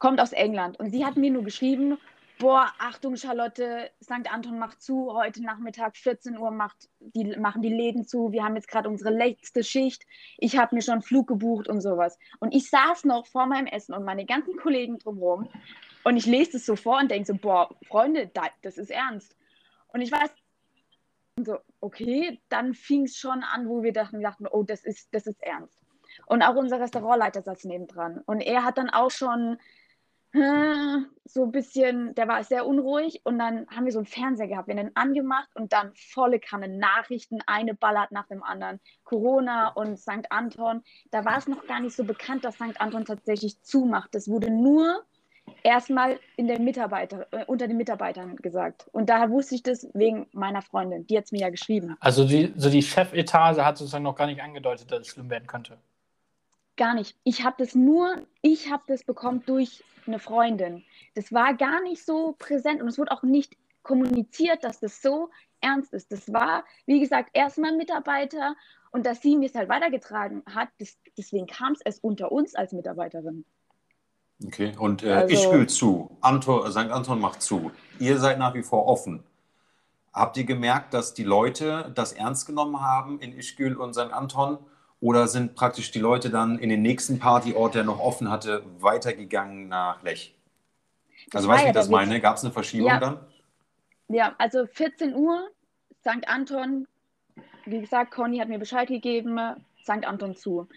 [0.00, 0.80] Kommt aus England.
[0.80, 1.96] Und sie hat mir nur geschrieben,
[2.40, 4.32] boah, Achtung Charlotte, St.
[4.32, 8.56] Anton macht zu, heute Nachmittag 14 Uhr macht die, machen die Läden zu, wir haben
[8.56, 10.06] jetzt gerade unsere letzte Schicht,
[10.38, 12.18] ich habe mir schon einen Flug gebucht und sowas.
[12.40, 15.48] Und ich saß noch vor meinem Essen und meine ganzen Kollegen drumherum
[16.02, 19.36] und ich lese das so vor und denke so, boah, Freunde, da, das ist ernst.
[19.88, 20.30] Und ich weiß,
[21.44, 25.26] so, okay, dann fing es schon an, wo wir dachten, dachten, oh, das ist, das
[25.26, 25.78] ist ernst.
[26.26, 28.22] Und auch unser Restaurantleiter saß nebendran.
[28.24, 29.58] Und er hat dann auch schon
[30.32, 34.68] so ein bisschen, der war sehr unruhig und dann haben wir so einen Fernseher gehabt,
[34.68, 38.80] wir haben den angemacht und dann volle Kanne Nachrichten, eine ballert nach dem anderen.
[39.04, 40.30] Corona und St.
[40.30, 42.80] Anton, da war es noch gar nicht so bekannt, dass St.
[42.80, 44.14] Anton tatsächlich zumacht.
[44.14, 45.04] Das wurde nur
[45.62, 48.88] erstmal in der Mitarbeiter, äh, unter den Mitarbeitern gesagt.
[48.92, 51.06] Und daher wusste ich das wegen meiner Freundin.
[51.06, 51.96] Die hat es mir ja geschrieben.
[52.00, 55.46] Also die, so die Chefetage hat sozusagen noch gar nicht angedeutet, dass es schlimm werden
[55.46, 55.78] könnte.
[56.80, 57.14] Gar nicht.
[57.24, 60.82] Ich habe das nur, ich habe das bekommen durch eine Freundin.
[61.14, 65.28] Das war gar nicht so präsent und es wurde auch nicht kommuniziert, dass das so
[65.60, 66.10] ernst ist.
[66.10, 68.56] Das war, wie gesagt, erstmal Mitarbeiter
[68.92, 72.54] und dass sie mir es halt weitergetragen hat, das, deswegen kam es erst unter uns
[72.54, 73.44] als Mitarbeiterin.
[74.42, 76.78] Okay, und äh, Also- Ischgl zu, Anton, St.
[76.78, 77.72] Anton macht zu.
[77.98, 79.22] Ihr seid nach wie vor offen.
[80.14, 84.14] Habt ihr gemerkt, dass die Leute das ernst genommen haben in Ischgl und St.
[84.14, 84.58] Anton?
[85.00, 89.68] Oder sind praktisch die Leute dann in den nächsten Partyort, der noch offen hatte, weitergegangen
[89.68, 90.34] nach Lech?
[91.32, 92.20] Also weißt du, wie ich das meine?
[92.20, 93.00] Gab es eine Verschiebung Ja.
[93.00, 93.20] dann?
[94.08, 95.48] Ja, also 14 Uhr,
[96.00, 96.26] St.
[96.26, 96.86] Anton,
[97.64, 99.38] wie gesagt, Conny hat mir Bescheid gegeben,
[99.82, 100.04] St.
[100.04, 100.68] Anton zu.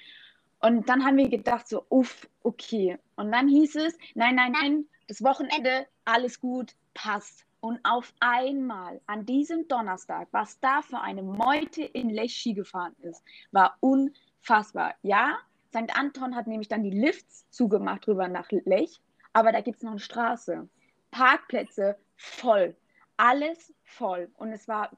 [0.59, 2.97] Und dann haben wir gedacht, so, uff, okay.
[3.15, 7.45] Und dann hieß es, nein, nein, nein, das Wochenende, alles gut, passt.
[7.63, 12.93] Und auf einmal, an diesem Donnerstag, was da für eine Meute in Lech Ski gefahren
[12.99, 13.23] ist,
[13.53, 14.95] war unfassbar.
[15.01, 15.37] Ja,
[15.69, 15.97] St.
[15.97, 18.99] Anton hat nämlich dann die Lifts zugemacht rüber nach Lech,
[19.31, 20.67] aber da gibt es noch eine Straße.
[21.11, 22.75] Parkplätze voll
[23.15, 24.29] alles voll.
[24.35, 24.89] Und es war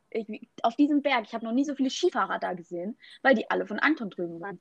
[0.64, 3.68] auf diesem Berg, ich habe noch nie so viele Skifahrer da gesehen, weil die alle
[3.68, 4.60] von Anton drüben waren.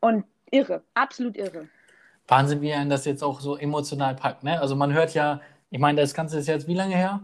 [0.00, 1.66] Und irre, absolut irre.
[2.28, 4.44] Wahnsinn, wie einen das jetzt auch so emotional packt.
[4.44, 4.60] Ne?
[4.60, 5.40] Also man hört ja,
[5.74, 7.20] ich meine, das Ganze ist jetzt wie lange her?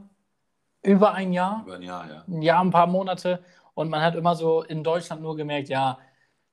[0.83, 1.63] Über ein Jahr?
[1.65, 2.25] Über ein Jahr, ja.
[2.27, 3.45] ein Jahr, ein paar Monate.
[3.75, 5.99] Und man hat immer so in Deutschland nur gemerkt, ja,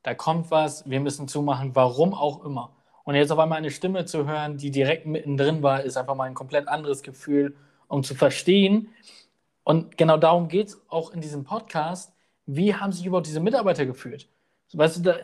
[0.03, 2.75] da kommt was, wir müssen zumachen, warum auch immer.
[3.03, 6.25] Und jetzt auf einmal eine Stimme zu hören, die direkt mittendrin war, ist einfach mal
[6.25, 7.57] ein komplett anderes Gefühl,
[7.88, 8.89] um zu verstehen.
[9.63, 12.13] Und genau darum geht es auch in diesem Podcast.
[12.45, 14.29] Wie haben sich überhaupt diese Mitarbeiter gefühlt?
[14.71, 15.15] Weißt du, da,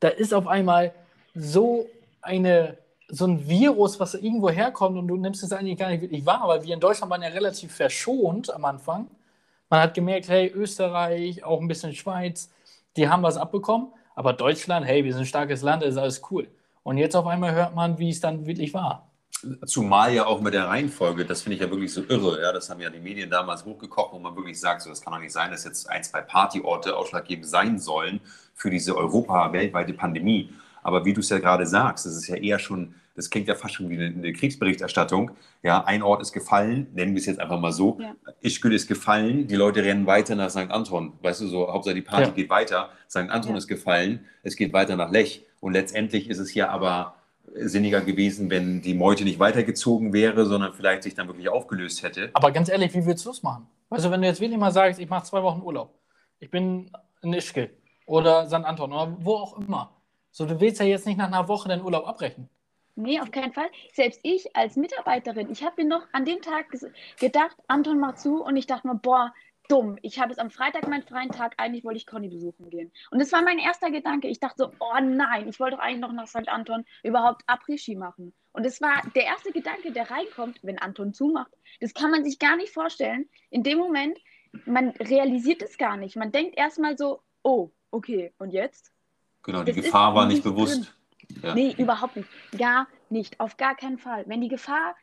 [0.00, 0.92] da ist auf einmal
[1.36, 1.86] so
[2.22, 2.76] eine,
[3.10, 6.42] so ein Virus, was irgendwo herkommt und du nimmst es eigentlich gar nicht wirklich wahr,
[6.46, 9.08] weil wir in Deutschland waren ja relativ verschont am Anfang.
[9.70, 12.50] Man hat gemerkt, hey, Österreich, auch ein bisschen Schweiz,
[12.96, 16.48] die haben was abbekommen, aber Deutschland, hey, wir sind ein starkes Land, ist alles cool.
[16.82, 19.10] Und jetzt auf einmal hört man, wie es dann wirklich war.
[19.66, 22.42] Zumal ja auch mit der Reihenfolge, das finde ich ja wirklich so irre.
[22.42, 25.12] Ja, das haben ja die Medien damals hochgekocht, wo man wirklich sagt, so, das kann
[25.12, 28.20] doch nicht sein, dass jetzt ein, zwei Partyorte ausschlaggebend sein sollen
[28.54, 30.50] für diese Europa weltweite Pandemie.
[30.82, 33.54] Aber wie du es ja gerade sagst, das ist ja eher schon, das klingt ja
[33.54, 35.32] fast schon wie eine, eine Kriegsberichterstattung.
[35.62, 37.98] Ja, ein Ort ist gefallen, nennen wir es jetzt einfach mal so.
[38.00, 38.14] Ja.
[38.40, 40.70] Ischgl ist gefallen, die Leute rennen weiter nach St.
[40.70, 41.12] Anton.
[41.22, 42.30] Weißt du, so Hauptsache die Party Ja.
[42.30, 42.90] geht weiter.
[43.08, 43.16] St.
[43.30, 43.58] Anton Ja.
[43.58, 45.44] ist gefallen, es geht weiter nach Lech.
[45.60, 47.14] Und letztendlich ist es ja aber
[47.54, 52.30] sinniger gewesen, wenn die Meute nicht weitergezogen wäre, sondern vielleicht sich dann wirklich aufgelöst hätte.
[52.34, 53.66] Aber ganz ehrlich, wie willst du es machen?
[53.90, 55.94] Also, wenn du jetzt wirklich mal sagst, ich mache zwei Wochen Urlaub,
[56.40, 56.90] ich bin
[57.22, 57.70] in Ischgl
[58.06, 58.54] oder St.
[58.64, 59.90] Anton oder wo auch immer.
[60.30, 62.48] So, du willst ja jetzt nicht nach einer Woche deinen Urlaub abbrechen.
[62.96, 63.70] Nee, auf keinen Fall.
[63.92, 66.66] Selbst ich als Mitarbeiterin, ich habe mir noch an dem Tag
[67.20, 69.32] gedacht, Anton macht zu und ich dachte mir, boah,
[69.68, 69.98] dumm.
[70.02, 72.90] Ich habe es am Freitag meinen freien Tag, eigentlich wollte ich Conny besuchen gehen.
[73.10, 74.28] Und das war mein erster Gedanke.
[74.28, 76.48] Ich dachte so, oh nein, ich wollte doch eigentlich noch nach St.
[76.48, 78.32] Anton überhaupt Après-Ski machen.
[78.52, 81.52] Und das war der erste Gedanke, der reinkommt, wenn Anton zumacht.
[81.80, 83.28] Das kann man sich gar nicht vorstellen.
[83.50, 84.18] In dem Moment,
[84.64, 86.16] man realisiert es gar nicht.
[86.16, 88.92] Man denkt erstmal so, oh, okay, und jetzt?
[89.42, 90.94] Genau, die Das Gefahr war nicht nicht bewusst.
[91.42, 91.54] Ja.
[91.54, 92.28] Nee, überhaupt nicht.
[92.56, 93.38] Gar nicht.
[93.40, 94.24] Auf gar keinen Fall.
[94.26, 94.94] Wenn die Gefahr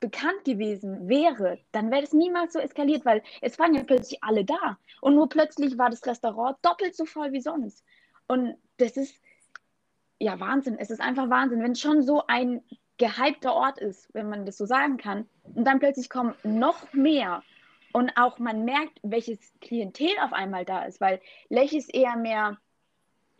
[0.00, 4.44] bekannt gewesen wäre, dann wäre es niemals so eskaliert, weil es waren ja plötzlich alle
[4.44, 4.78] da.
[5.00, 7.84] Und nur plötzlich war das Restaurant doppelt so voll wie sonst.
[8.26, 9.14] Und das ist
[10.18, 10.78] ja Wahnsinn.
[10.78, 12.62] Es ist einfach Wahnsinn, wenn es schon so ein
[12.96, 15.28] gehypter Ort ist, wenn man das so sagen kann.
[15.54, 17.42] Und dann plötzlich kommen noch mehr.
[17.92, 22.58] Und auch man merkt, welches Klientel auf einmal da ist, weil Lech ist eher mehr,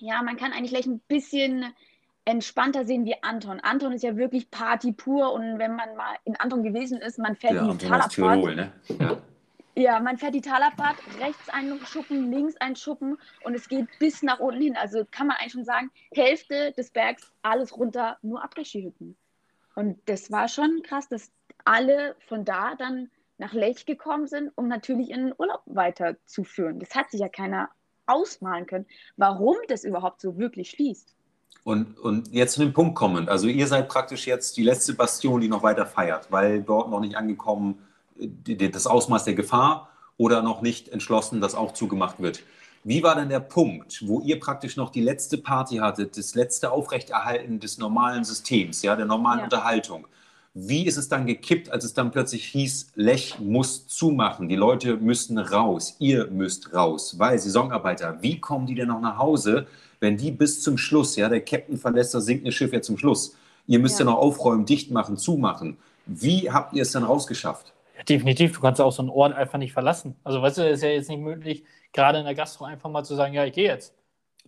[0.01, 1.67] ja, man kann eigentlich Lech ein bisschen
[2.25, 3.61] entspannter sehen wie Anton.
[3.61, 7.37] Anton ist ja wirklich Party pur und wenn man mal in Anton gewesen ist, man
[7.37, 8.13] fährt Der die Anton Talabfahrt.
[8.13, 8.73] Tirol, ne?
[8.99, 9.17] Ja.
[9.77, 14.23] Ja, man fährt die Talabfahrt, rechts ein Schuppen, links ein Schuppen und es geht bis
[14.23, 14.77] nach unten hin.
[14.77, 19.17] Also kann man eigentlich schon sagen, Hälfte des Bergs, alles runter, nur Abregiehütten.
[19.77, 21.31] Und das war schon krass, dass
[21.65, 26.79] alle von da dann nach Lech gekommen sind, um natürlich in den Urlaub weiterzuführen.
[26.79, 27.71] Das hat sich ja keiner
[28.11, 31.15] ausmalen können, warum das überhaupt so wirklich schließt.
[31.65, 33.29] Und, und jetzt zu dem Punkt kommend.
[33.29, 37.01] Also ihr seid praktisch jetzt die letzte Bastion, die noch weiter feiert, weil dort noch
[37.01, 37.79] nicht angekommen
[38.19, 42.43] äh, das Ausmaß der Gefahr oder noch nicht entschlossen, dass auch zugemacht wird.
[42.83, 46.73] Wie war denn der Punkt, wo ihr praktisch noch die letzte Party hattet, das letzte
[46.73, 49.45] Aufrechterhalten des normalen Systems, ja, der normalen Ja.
[49.45, 50.07] Unterhaltung?
[50.55, 54.97] Wie ist es dann gekippt, als es dann plötzlich hieß, Lech muss zumachen, die Leute
[54.97, 59.67] müssen raus, ihr müsst raus, weil Saisonarbeiter, wie kommen die denn noch nach Hause,
[60.01, 63.37] wenn die bis zum Schluss, ja, der Captain verlässt das sinkende Schiff ja zum Schluss,
[63.67, 64.11] Ihr müsst ja, Ja.
[64.13, 65.77] noch aufräumen, dicht machen, zumachen.
[66.07, 67.73] Wie habt ihr es dann rausgeschafft?
[67.97, 70.17] Ja, definitiv, du kannst auch so einen Ort einfach nicht verlassen.
[70.25, 73.05] Also weißt du, es ist ja jetzt nicht möglich, gerade in der Gastro einfach mal
[73.05, 73.95] zu sagen, ja, ich gehe jetzt.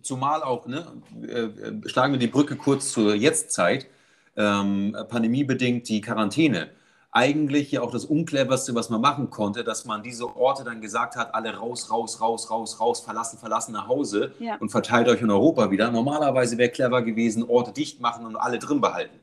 [0.01, 0.85] Zumal auch, ne,
[1.21, 3.87] äh, äh, schlagen wir die Brücke kurz zur Jetztzeit,
[4.35, 6.69] ähm, pandemiebedingt die Quarantäne.
[7.11, 11.15] Eigentlich ja auch das Uncleverste, was man machen konnte, dass man diese Orte dann gesagt
[11.15, 14.55] hat, alle raus, raus, raus, raus, raus, verlassen, verlassen nach Hause Ja.
[14.55, 15.91] und verteilt euch in Europa wieder.
[15.91, 19.19] Normalerweise wäre clever gewesen, Orte dicht machen und alle drin behalten.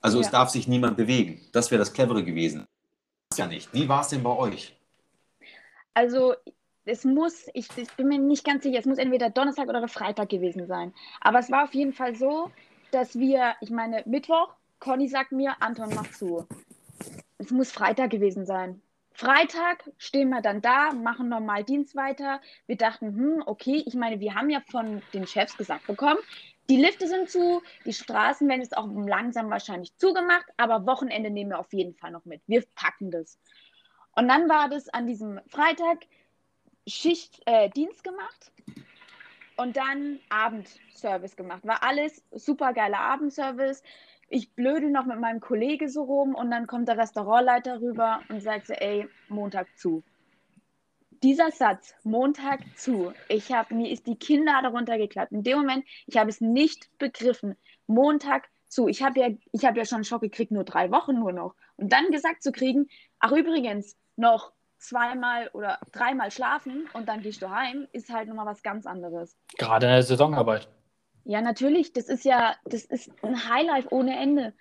[0.00, 0.32] Also es Ja.
[0.32, 1.40] darf sich niemand bewegen.
[1.52, 2.66] Das wäre das Clevere gewesen.
[3.28, 3.72] Das ja nicht.
[3.72, 4.76] Wie war es denn bei euch?
[5.94, 6.34] Also
[6.84, 10.30] es muss, ich, ich bin mir nicht ganz sicher, es muss entweder Donnerstag oder Freitag
[10.30, 10.92] gewesen sein.
[11.20, 12.50] Aber es war auf jeden Fall so,
[12.90, 16.46] dass wir, ich meine, Mittwoch, Conny sagt mir, Anton macht zu.
[17.38, 18.82] Es muss Freitag gewesen sein.
[19.12, 22.40] Freitag stehen wir dann da, machen normal Dienst weiter.
[22.66, 26.18] Wir dachten, hm, okay, ich meine, wir haben ja von den Chefs gesagt bekommen,
[26.70, 31.50] die Lifte sind zu, die Straßen werden jetzt auch langsam wahrscheinlich zugemacht, aber Wochenende nehmen
[31.50, 32.40] wir auf jeden Fall noch mit.
[32.46, 33.38] Wir packen das.
[34.12, 36.06] Und dann war das an diesem Freitag
[36.86, 38.52] Schicht, äh, Dienst gemacht
[39.60, 41.66] und dann Abendservice gemacht.
[41.66, 43.82] War alles super geiler Abendservice.
[44.28, 48.40] Ich blödel noch mit meinem Kollege so rum und dann kommt der Restaurantleiter rüber und
[48.40, 50.02] sagt so, ey, Montag zu.
[51.22, 55.32] Dieser Satz, Montag zu, ich habe mir ist die Kinder darunter geklappt.
[55.32, 57.56] In dem Moment, ich habe es nicht begriffen.
[57.86, 58.88] Montag zu.
[58.88, 61.54] Ich habe ja, ich habe ja schon einen Schock gekriegt, nur drei Wochen nur noch.
[61.76, 67.42] Und dann gesagt zu kriegen, ach übrigens, noch zweimal oder dreimal schlafen und dann gehst
[67.42, 69.36] du heim, ist halt nochmal was ganz anderes.
[69.58, 70.68] Gerade in der Saisonarbeit.
[71.24, 74.54] Ja, natürlich, das ist ja, das ist ein Highlight ohne Ende.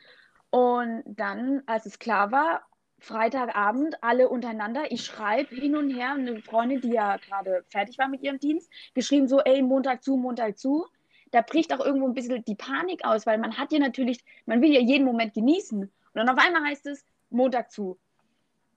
[0.49, 2.63] Und dann, als es klar war,
[2.99, 8.10] Freitagabend, alle untereinander, ich schreibe hin und her, eine Freundin, die ja gerade fertig war
[8.10, 10.86] mit ihrem Dienst, geschrieben so, ey, Montag zu, Montag zu.
[11.32, 14.62] Da bricht auch irgendwo ein bisschen die Panik aus, weil man hat ja natürlich, man
[14.62, 15.82] will ja jeden Moment genießen.
[15.84, 17.97] Und dann auf einmal heißt es, Montag zu.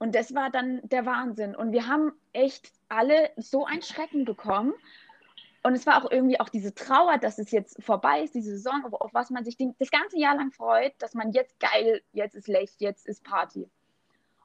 [0.02, 1.54] Und das war dann der Wahnsinn.
[1.54, 4.74] Und wir haben echt alle so ein Schrecken bekommen.
[5.62, 8.84] Und es war auch irgendwie auch diese Trauer, dass es jetzt vorbei ist, diese Saison,
[8.90, 12.48] auf, was man sich das ganze Jahr lang freut, dass man jetzt geil, jetzt ist
[12.48, 13.70] Lech, jetzt ist Party.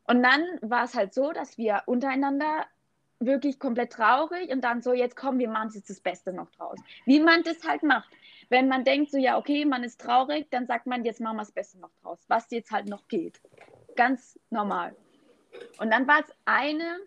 [0.03, 2.67] Und dann war es halt so, dass wir untereinander
[3.19, 6.77] wirklich komplett traurig und dann so, jetzt kommen wir machen jetzt das Beste noch draus.
[7.05, 8.11] Wie man das halt macht.
[8.49, 11.41] Wenn man denkt, so ja, okay, man ist traurig, dann sagt man, jetzt machen wir
[11.41, 13.41] das Beste noch draus, was jetzt halt noch geht.
[13.95, 14.95] Ganz normal.
[15.79, 16.97] Und dann war es eine,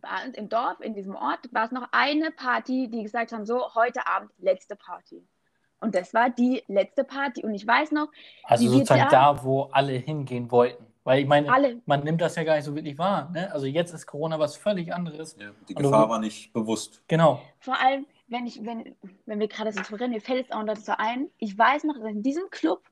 [0.00, 3.46] bei uns im Dorf, in diesem Ort, war es noch eine Party, die gesagt haben,
[3.46, 5.22] so, heute Abend letzte Party.
[5.80, 7.44] Und das war die letzte Party.
[7.44, 8.08] Und ich weiß noch,
[8.44, 10.84] Also Die wird sozusagen ja- da, wo alle hingehen wollten.
[11.04, 13.30] Weil ich meine, alle, man nimmt das ja gar nicht so wirklich wahr.
[13.32, 13.50] Ne?
[13.52, 15.36] Also jetzt ist Corona was völlig anderes.
[15.38, 17.02] Ja, die du- Gefahr war nicht bewusst.
[17.08, 17.40] Genau.
[17.60, 18.94] vor allem, wenn ich, wenn,
[19.24, 21.94] wenn wir gerade so zu rennen, mir fällt es auch dazu ein, ich weiß noch,
[21.94, 22.82] dass in diesem Club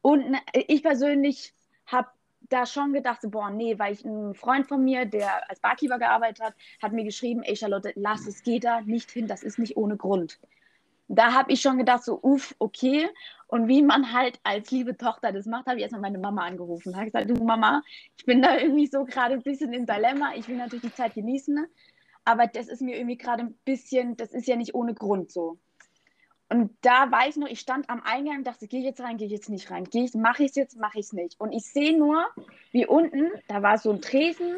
[0.00, 1.52] und ich persönlich
[1.86, 2.06] habe
[2.48, 5.98] da schon gedacht, so, boah, nee, weil ich ein Freund von mir, der als Barkeeper
[5.98, 9.58] gearbeitet hat, hat mir geschrieben, ey Charlotte, lass es, geh da nicht hin, das ist
[9.58, 10.38] nicht ohne Grund.
[11.08, 13.08] Da habe ich schon gedacht, so, uff, okay.
[13.48, 16.96] Und wie man halt als liebe Tochter das macht, habe ich erstmal meine Mama angerufen.
[16.96, 17.82] Habe gesagt, du Mama,
[18.16, 20.32] ich bin da irgendwie so gerade ein bisschen im Dilemma.
[20.34, 21.64] Ich will natürlich die Zeit genießen,
[22.24, 25.58] aber das ist mir irgendwie gerade ein bisschen, das ist ja nicht ohne Grund so.
[26.48, 29.16] Und da weiß ich noch, ich stand am Eingang und dachte, gehe ich jetzt rein,
[29.16, 29.84] gehe ich jetzt nicht rein.
[29.84, 31.40] Gehe ich, mache ich es jetzt, mache ich es nicht.
[31.40, 32.24] Und ich sehe nur,
[32.70, 34.54] wie unten, da war so ein Tresen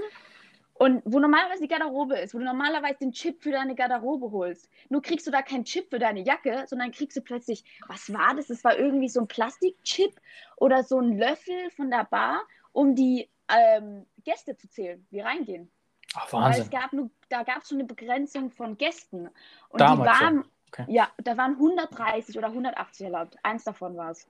[0.74, 4.70] und wo normalerweise die Garderobe ist, wo du normalerweise den Chip für deine Garderobe holst.
[4.90, 8.34] Nur kriegst du da keinen Chip für deine Jacke, sondern kriegst du plötzlich, was war
[8.36, 8.46] das?
[8.46, 10.14] Das war irgendwie so ein Plastikchip
[10.56, 15.70] oder so ein Löffel von der Bar, um die ähm, Gäste zu zählen, die reingehen.
[16.14, 16.62] Ach, Weil Wahnsinn.
[16.62, 19.28] es gab nur, da gab es schon eine Begrenzung von Gästen.
[19.68, 20.52] Und Damals die waren, schon.
[20.68, 20.84] Okay.
[20.88, 23.36] ja, da waren 130 oder 180 erlaubt.
[23.42, 24.26] Eins davon war es.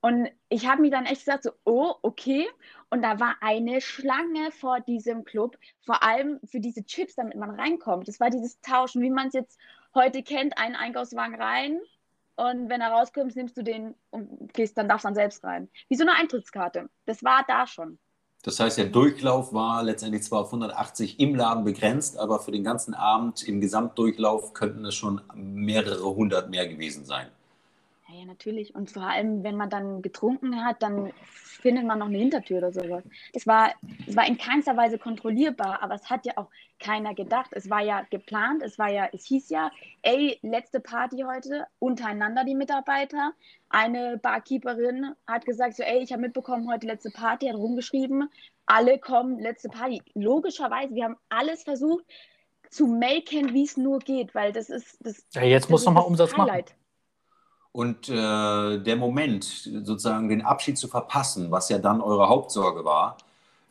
[0.00, 2.48] Und ich habe mir dann echt gesagt, so, oh, okay.
[2.90, 7.50] Und da war eine Schlange vor diesem Club, vor allem für diese Chips, damit man
[7.50, 8.06] reinkommt.
[8.06, 9.58] Das war dieses Tauschen, wie man es jetzt
[9.94, 11.80] heute kennt, einen Einkaufswagen rein.
[12.36, 15.68] Und wenn er rauskommt, nimmst du den und gehst, dann darfst du dann selbst rein.
[15.88, 16.88] Wie so eine Eintrittskarte.
[17.04, 17.98] Das war da schon.
[18.42, 22.62] Das heißt, der Durchlauf war letztendlich zwar auf 180 im Laden begrenzt, aber für den
[22.62, 27.28] ganzen Abend im Gesamtdurchlauf könnten es schon mehrere hundert mehr gewesen sein.
[28.08, 28.74] Ja, ja, natürlich.
[28.74, 31.12] Und vor allem, wenn man dann getrunken hat, dann
[31.60, 33.04] findet man noch eine Hintertür oder sowas.
[33.34, 33.72] Das war,
[34.06, 37.50] das war in keinster Weise kontrollierbar, aber es hat ja auch keiner gedacht.
[37.52, 39.70] Es war ja geplant, es war ja, es hieß ja,
[40.02, 43.32] ey, letzte Party heute, untereinander die Mitarbeiter.
[43.68, 48.30] Eine Barkeeperin hat gesagt, so, ey, ich habe mitbekommen, heute letzte Party, hat rumgeschrieben,
[48.64, 50.00] alle kommen, letzte Party.
[50.14, 52.04] Logischerweise, wir haben alles versucht
[52.70, 55.26] zu melken, wie es nur geht, weil das ist das.
[55.34, 56.64] Ja, jetzt das muss ist noch mal das Umsatz machen.
[57.78, 63.18] Und äh, der Moment, sozusagen den Abschied zu verpassen, was ja dann eure Hauptsorge war,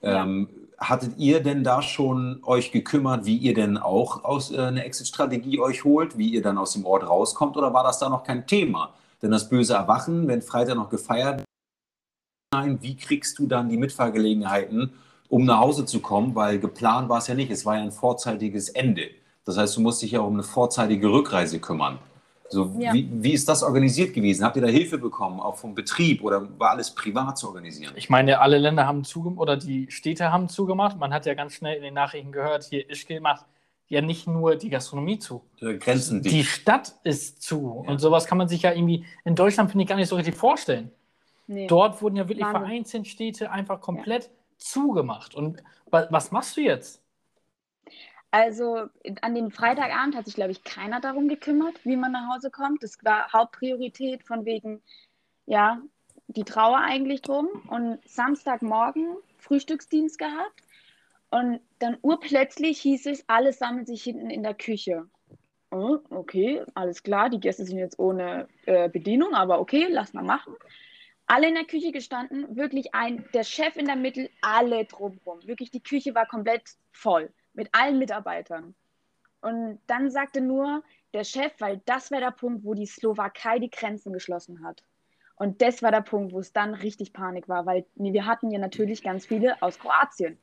[0.01, 0.23] ja.
[0.23, 4.85] ähm, hattet ihr denn da schon euch gekümmert, wie ihr denn auch aus äh, eine
[4.85, 8.23] Exit-Strategie euch holt, wie ihr dann aus dem Ort rauskommt, oder war das da noch
[8.23, 8.93] kein Thema?
[9.21, 11.43] Denn das böse Erwachen, wenn Freitag noch gefeiert
[12.53, 14.93] wird, wie kriegst du dann die Mitfahrgelegenheiten,
[15.27, 16.33] um nach Hause zu kommen?
[16.33, 19.09] Weil geplant war es ja nicht, es war ja ein vorzeitiges Ende.
[19.43, 21.99] Das heißt, du musst dich ja um eine vorzeitige Rückreise kümmern.
[22.49, 22.93] So, ja.
[22.93, 24.45] wie, wie ist das organisiert gewesen?
[24.45, 27.93] Habt ihr da Hilfe bekommen, auch vom Betrieb oder war alles privat zu organisieren?
[27.95, 30.97] Ich meine, alle Länder haben zugemacht oder die Städte haben zugemacht.
[30.97, 33.45] Man hat ja ganz schnell in den Nachrichten gehört, hier Ischgl macht
[33.89, 35.43] ja nicht nur die Gastronomie zu.
[35.61, 36.35] Die Grenzen dicht.
[36.35, 37.83] Die Stadt ist zu.
[37.83, 37.91] Ja.
[37.91, 40.35] Und sowas kann man sich ja irgendwie in Deutschland, finde ich, gar nicht so richtig
[40.35, 40.91] vorstellen.
[41.47, 41.67] Nee.
[41.67, 42.61] Dort wurden ja wirklich Wahnsinn.
[42.61, 44.29] vereinzelt Städte einfach komplett ja.
[44.57, 45.35] zugemacht.
[45.35, 47.01] Und was machst du jetzt?
[48.31, 48.89] Also
[49.21, 52.83] an dem Freitagabend hat sich, glaube ich, keiner darum gekümmert, wie man nach Hause kommt.
[52.83, 54.81] Das war Hauptpriorität von wegen,
[55.45, 55.81] ja,
[56.27, 57.47] die Trauer eigentlich drum.
[57.69, 60.61] Und Samstagmorgen Frühstücksdienst gehabt.
[61.29, 65.07] Und dann urplötzlich hieß es, alle sammeln sich hinten in der Küche.
[65.71, 70.23] Oh, okay, alles klar, die Gäste sind jetzt ohne äh, Bedienung, aber okay, lass mal
[70.23, 70.55] machen.
[71.25, 75.45] Alle in der Küche gestanden, wirklich ein, der Chef in der Mitte, alle drumherum.
[75.45, 76.63] Wirklich, die Küche war komplett
[76.93, 78.75] voll mit allen Mitarbeitern.
[79.41, 83.69] Und dann sagte nur der Chef, weil das war der Punkt, wo die Slowakei die
[83.69, 84.83] Grenzen geschlossen hat.
[85.35, 88.59] Und das war der Punkt, wo es dann richtig Panik war, weil wir hatten ja
[88.59, 90.37] natürlich ganz viele aus Kroatien.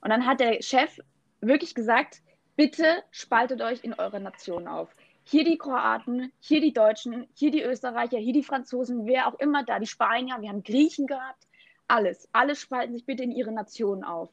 [0.00, 0.98] Und dann hat der Chef
[1.40, 2.22] wirklich gesagt,
[2.56, 4.94] bitte spaltet euch in eure Nation auf.
[5.24, 9.64] Hier die Kroaten, hier die Deutschen, hier die Österreicher, hier die Franzosen, wer auch immer
[9.64, 11.46] da, die Spanier, wir haben Griechen gehabt,
[11.88, 12.28] alles.
[12.32, 14.28] Alle spalten sich bitte in ihre Nationen auf.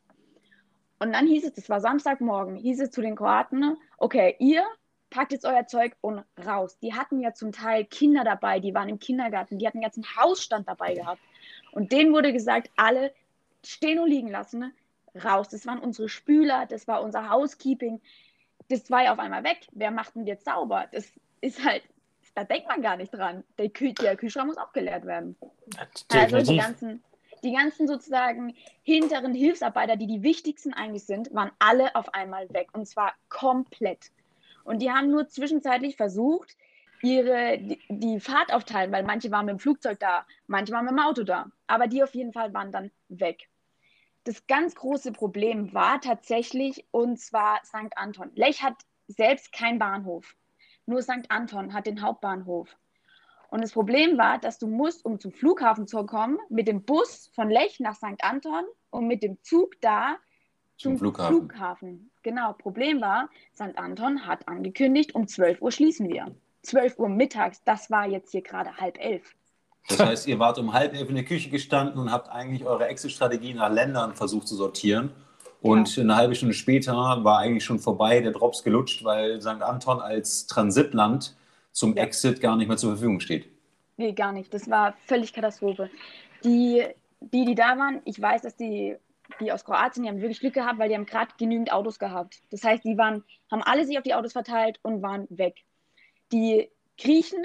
[1.02, 4.64] Und dann hieß es, das war Samstagmorgen, hieß es zu den Kroaten, okay, ihr
[5.10, 6.78] packt jetzt euer Zeug und raus.
[6.78, 10.16] Die hatten ja zum Teil Kinder dabei, die waren im Kindergarten, die hatten jetzt einen
[10.16, 11.20] Hausstand dabei gehabt.
[11.72, 13.12] Und denen wurde gesagt, alle
[13.66, 14.76] stehen und liegen lassen,
[15.26, 15.50] raus.
[15.50, 18.00] Das waren unsere Spüler, das war unser Housekeeping.
[18.70, 19.62] Das war ja auf einmal weg.
[19.72, 20.86] Wer macht denn jetzt sauber?
[20.92, 21.12] Das
[21.42, 21.82] ist halt,
[22.36, 23.44] da denkt man gar nicht dran.
[23.58, 25.36] Der, Kühl der Kühlschrank muss auch geleert werden.
[26.10, 27.04] Also die ganzen,
[27.44, 32.70] die ganzen sozusagen hinteren Hilfsarbeiter, die die wichtigsten eigentlich sind, waren alle auf einmal weg
[32.74, 34.12] und zwar komplett.
[34.64, 36.56] Und die haben nur zwischenzeitlich versucht,
[37.02, 40.92] ihre, die, die Fahrt aufteilen, weil manche waren mit dem Flugzeug da, manche waren mit
[40.92, 43.50] dem Auto da, aber die auf jeden Fall waren dann weg.
[44.24, 47.96] Das ganz große Problem war tatsächlich, und zwar St.
[47.98, 48.32] Anton.
[48.36, 48.76] Lech hat
[49.08, 50.36] selbst keinen Bahnhof.
[50.86, 51.30] Nur St.
[51.30, 52.76] Anton hat den Hauptbahnhof.
[53.52, 57.30] Und das Problem war, dass du musst, um zum Flughafen zu kommen, mit dem Bus
[57.36, 58.24] von Lech nach St.
[58.24, 60.16] Anton und mit dem Zug da
[60.78, 61.36] zum, zum Flughafen.
[61.36, 62.12] Flughafen.
[62.24, 63.78] Genau, Problem war, St.
[63.78, 66.34] Anton hat angekündigt, um 12 Uhr schließen wir.
[66.64, 69.36] 12 Uhr mittags, das war jetzt hier gerade halb elf.
[69.90, 72.88] Das heißt, ihr wart um halb elf in der Küche gestanden und habt eigentlich eure
[72.88, 75.12] Exit-Strategie nach Ländern versucht zu sortieren.
[75.62, 76.04] Und ja.
[76.04, 79.62] eine halbe Stunde später war eigentlich schon vorbei, der Drops gelutscht, weil St.
[79.62, 81.36] Anton als Transitland
[81.72, 83.50] zum Exit gar nicht mehr zur Verfügung steht.
[83.98, 84.54] Nee, gar nicht.
[84.54, 85.90] Das war völlig Katastrophe.
[86.44, 86.84] Die,
[87.20, 88.98] die, die da waren, ich weiß, dass die,
[89.40, 92.42] die aus Kroatien, die haben wirklich Glück gehabt, weil die haben gerade genügend Autos gehabt.
[92.52, 95.64] Das heißt, die waren, haben alle sich auf die Autos verteilt und waren weg.
[96.32, 97.44] Die Griechen,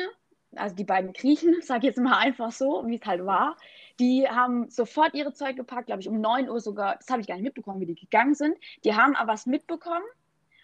[0.55, 3.57] also die beiden Griechen, sage ich jetzt mal einfach so, wie es halt war,
[4.01, 7.27] die haben sofort ihre Zeug gepackt, glaube ich, um 9 Uhr sogar, das habe ich
[7.27, 8.57] gar nicht mitbekommen, wie die gegangen sind.
[8.85, 10.05] Die haben aber was mitbekommen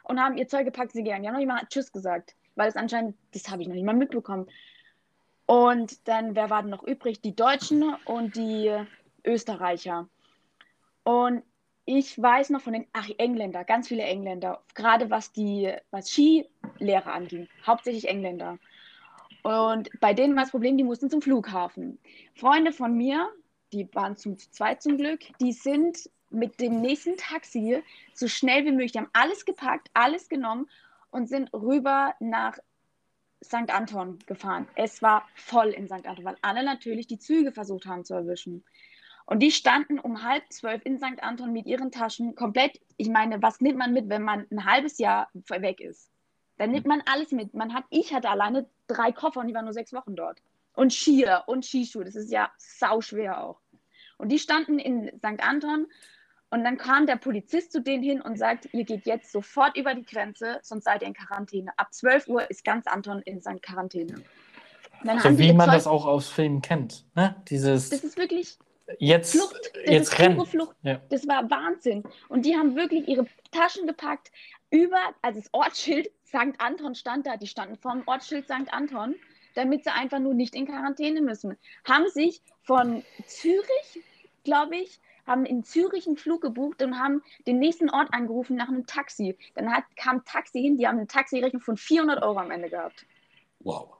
[0.04, 1.22] und haben ihr Zeug gepackt, sie gegangen.
[1.22, 3.94] Die haben noch mal Tschüss gesagt weil es anscheinend, das habe ich noch nicht mal
[3.94, 4.48] mitbekommen.
[5.46, 7.20] Und dann, wer war denn noch übrig?
[7.20, 8.74] Die Deutschen und die
[9.24, 10.08] Österreicher.
[11.04, 11.42] Und
[11.84, 17.12] ich weiß noch von den ach, Engländer, ganz viele Engländer, gerade was die was Skilehrer
[17.12, 18.58] anging, hauptsächlich Engländer.
[19.42, 21.98] Und bei denen war das Problem, die mussten zum Flughafen.
[22.36, 23.28] Freunde von mir,
[23.72, 27.82] die waren zum zweit zum Glück, die sind mit dem nächsten Taxi
[28.14, 30.68] so schnell wie möglich, die haben alles gepackt, alles genommen
[31.12, 32.58] und sind rüber nach
[33.44, 33.70] St.
[33.70, 34.66] Anton gefahren.
[34.74, 36.06] Es war voll in St.
[36.06, 38.64] Anton, weil alle natürlich die Züge versucht haben zu erwischen.
[39.26, 41.22] Und die standen um halb zwölf in St.
[41.22, 42.80] Anton mit ihren Taschen komplett.
[42.96, 46.10] Ich meine, was nimmt man mit, wenn man ein halbes Jahr weg ist?
[46.56, 47.54] Dann nimmt man alles mit.
[47.54, 50.40] Man hat, ich hatte alleine drei Koffer und die waren nur sechs Wochen dort.
[50.74, 53.60] Und Skier und Skischuhe, das ist ja sau schwer auch.
[54.18, 55.42] Und die standen in St.
[55.42, 55.86] Anton
[56.52, 59.94] und dann kam der Polizist zu denen hin und sagt, ihr geht jetzt sofort über
[59.94, 61.72] die Grenze, sonst seid ihr in Quarantäne.
[61.78, 64.22] Ab 12 Uhr ist ganz Anton in seiner Quarantäne.
[65.22, 67.06] So wie man das auch aus Filmen kennt.
[67.14, 67.34] Ne?
[67.48, 68.58] Dieses das ist wirklich
[68.98, 69.70] jetzt, Flucht.
[69.72, 70.44] Das jetzt rennen.
[70.44, 70.76] Flucht.
[70.82, 71.00] Ja.
[71.08, 72.04] Das war Wahnsinn.
[72.28, 74.30] Und die haben wirklich ihre Taschen gepackt
[74.68, 76.54] über, also das Ortsschild St.
[76.58, 78.70] Anton stand da, die standen vorm Ortsschild St.
[78.70, 79.14] Anton,
[79.54, 81.56] damit sie einfach nur nicht in Quarantäne müssen.
[81.88, 84.04] Haben sich von Zürich,
[84.44, 88.68] glaube ich, haben in Zürich einen Flug gebucht und haben den nächsten Ort angerufen nach
[88.68, 89.36] einem Taxi.
[89.54, 92.70] Dann hat, kam ein Taxi hin, die haben eine Taxirechnung von 400 Euro am Ende
[92.70, 93.06] gehabt.
[93.60, 93.96] Wow.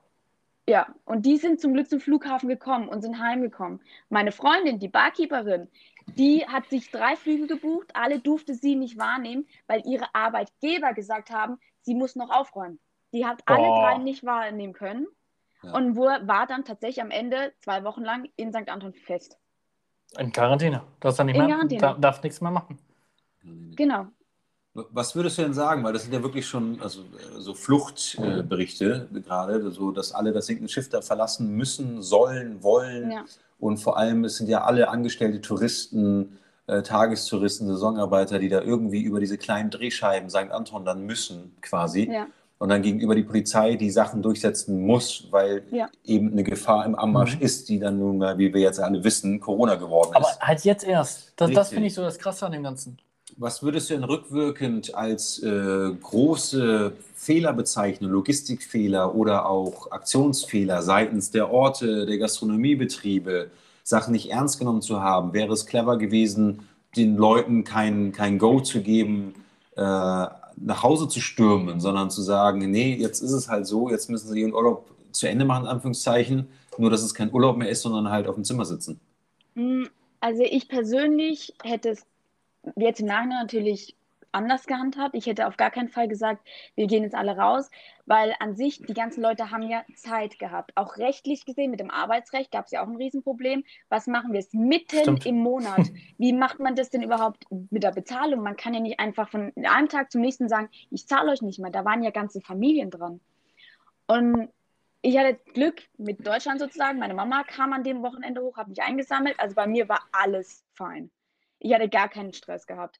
[0.67, 3.81] Ja, und die sind zum Glück zum Flughafen gekommen und sind heimgekommen.
[4.09, 5.69] Meine Freundin, die Barkeeperin,
[6.15, 11.31] die hat sich drei Flüge gebucht, alle durfte sie nicht wahrnehmen, weil ihre Arbeitgeber gesagt
[11.31, 12.79] haben, sie muss noch aufräumen.
[13.11, 13.81] Die hat alle Boah.
[13.81, 15.07] drei nicht wahrnehmen können
[15.63, 15.73] Ja.
[15.75, 18.69] und wo, war dann tatsächlich am Ende zwei Wochen lang in St.
[18.69, 19.37] Anton fest.
[20.17, 20.83] In Quarantäne.
[20.99, 21.81] Du hast dann nicht In mehr, Quarantäne.
[21.81, 22.77] da, darfst nichts mehr machen.
[23.75, 24.07] Genau.
[24.73, 25.83] Was würdest du denn sagen?
[25.83, 30.31] Weil das sind ja wirklich schon also, äh, so Fluchtberichte äh, gerade, so dass alle
[30.31, 33.11] das sinkende Schiff da verlassen müssen, sollen, wollen.
[33.11, 33.25] Ja.
[33.59, 39.01] Und vor allem, es sind ja alle angestellte Touristen, äh, Tagestouristen, Saisonarbeiter, die da irgendwie
[39.03, 40.51] über diese kleinen Drehscheiben St.
[40.51, 42.09] Anton dann müssen, quasi.
[42.11, 42.27] Ja.
[42.63, 45.89] Und dann gegenüber die Polizei die Sachen durchsetzen muss, weil Ja.
[46.05, 47.41] eben eine Gefahr im Anmarsch Mhm.
[47.41, 50.15] ist, die dann nun mal, wie wir jetzt alle wissen, Corona geworden ist.
[50.15, 51.33] Aber halt jetzt erst.
[51.35, 52.97] Das, das finde ich so das Krasse an dem Ganzen.
[53.35, 61.31] Was würdest du denn rückwirkend als äh, große Fehler bezeichnen, Logistikfehler oder auch Aktionsfehler seitens
[61.31, 63.51] der Orte, der Gastronomiebetriebe,
[63.83, 65.33] Sachen nicht ernst genommen zu haben?
[65.33, 66.59] Wäre es clever gewesen,
[66.95, 69.33] den Leuten kein, kein Go zu geben,
[69.75, 69.81] äh,
[70.57, 74.29] nach Hause zu stürmen, sondern zu sagen, nee, jetzt ist es halt so, jetzt müssen
[74.29, 76.47] sie ihren Urlaub zu Ende machen, in Anführungszeichen,
[76.77, 78.99] nur dass es kein Urlaub mehr ist, sondern halt auf dem Zimmer sitzen.
[79.55, 79.85] Mm,
[80.19, 82.05] Also ich persönlich hätte es
[82.75, 83.95] jetzt im Nachhinein natürlich
[84.31, 85.15] anders gehandhabt.
[85.15, 87.69] Ich hätte auf gar keinen Fall gesagt, wir gehen jetzt alle raus,
[88.05, 90.71] weil an sich die ganzen Leute haben ja Zeit gehabt.
[90.75, 93.63] Auch rechtlich gesehen, mit dem Arbeitsrecht gab es ja auch ein Riesenproblem.
[93.89, 95.25] Was machen wir jetzt mitten Stimmt.
[95.25, 95.89] im Monat?
[96.17, 98.41] Wie macht man das denn überhaupt mit der Bezahlung?
[98.41, 101.59] Man kann ja nicht einfach von einem Tag zum nächsten sagen, ich zahle euch nicht
[101.59, 101.71] mehr.
[101.71, 103.21] Da waren ja ganze Familien dran.
[104.07, 104.49] Und
[105.01, 106.99] ich hatte Glück mit Deutschland sozusagen.
[106.99, 109.39] Meine Mama kam an dem Wochenende hoch, hat mich eingesammelt.
[109.39, 111.11] Also bei mir war alles fein.
[111.59, 112.99] Ich hatte gar keinen Stress gehabt.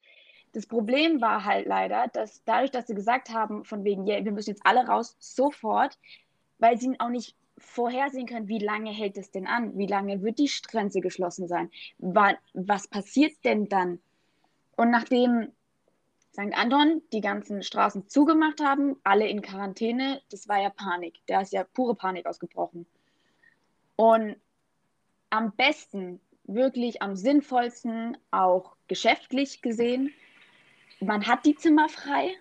[0.53, 4.31] Das Problem war halt leider, dass dadurch, dass sie gesagt haben, von wegen, yeah, wir
[4.31, 5.97] müssen jetzt alle raus, sofort,
[6.59, 9.77] weil sie auch nicht vorhersehen können, wie lange hält es denn an?
[9.77, 11.71] Wie lange wird die Grenze geschlossen sein?
[11.97, 13.99] Wa- Was passiert denn dann?
[14.75, 15.51] Und nachdem
[16.33, 16.53] St.
[16.53, 21.19] Anton die ganzen Straßen zugemacht haben, alle in Quarantäne, das war ja Panik.
[21.27, 22.87] Da ist ja pure Panik ausgebrochen.
[23.95, 24.35] Und
[25.29, 30.11] am besten, wirklich am sinnvollsten, auch geschäftlich gesehen,
[31.05, 32.35] man hat die Zimmer frei,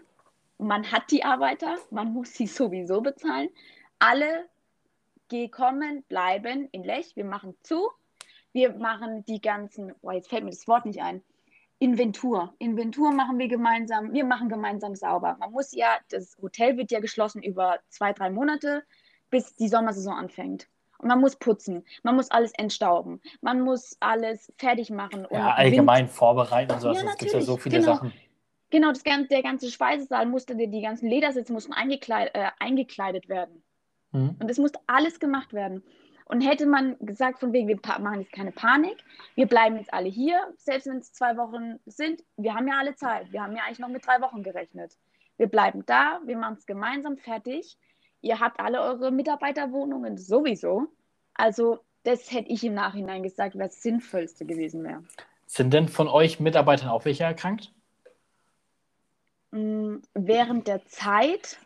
[0.58, 3.48] man hat die Arbeiter, man muss sie sowieso bezahlen.
[3.98, 4.48] Alle
[5.28, 7.90] gekommen, bleiben in Lech, wir machen zu,
[8.52, 11.22] wir machen die ganzen, boah, jetzt fällt mir das Wort nicht ein,
[11.78, 12.54] Inventur.
[12.58, 15.36] Inventur machen wir gemeinsam, wir machen gemeinsam sauber.
[15.40, 18.84] Man muss ja, das Hotel wird ja geschlossen über zwei, drei Monate,
[19.30, 20.68] bis die Sommersaison anfängt.
[20.98, 25.26] Und man muss putzen, man muss alles entstauben, man muss alles fertig machen.
[25.26, 27.02] Und Ja, allgemein vorbereiten und sowas.
[27.02, 27.94] Ja, es gibt ja so viele genau.
[27.94, 28.12] Sachen.
[28.72, 33.62] Genau, das der ganze Speisesaal musste, die, die ganzen Ledersitze mussten eingekleidet, äh, eingekleidet werden.
[34.12, 34.36] Mhm.
[34.40, 35.84] Und es musste alles gemacht werden.
[36.24, 38.96] Und hätte man gesagt, von wegen, wir machen jetzt keine Panik,
[39.34, 42.94] wir bleiben jetzt alle hier, selbst wenn es zwei Wochen sind, wir haben ja alle
[42.94, 43.30] Zeit.
[43.30, 44.96] Wir haben ja eigentlich noch mit drei Wochen gerechnet.
[45.36, 47.76] Wir bleiben da, wir machen es gemeinsam fertig.
[48.22, 50.86] Ihr habt alle eure Mitarbeiterwohnungen sowieso.
[51.34, 55.04] Also, das hätte ich im Nachhinein gesagt, was Sinnvollste gewesen wäre.
[55.44, 57.74] Sind denn von euch Mitarbeitern auch welche erkrankt?
[59.52, 61.58] Mm, Während der Zeit,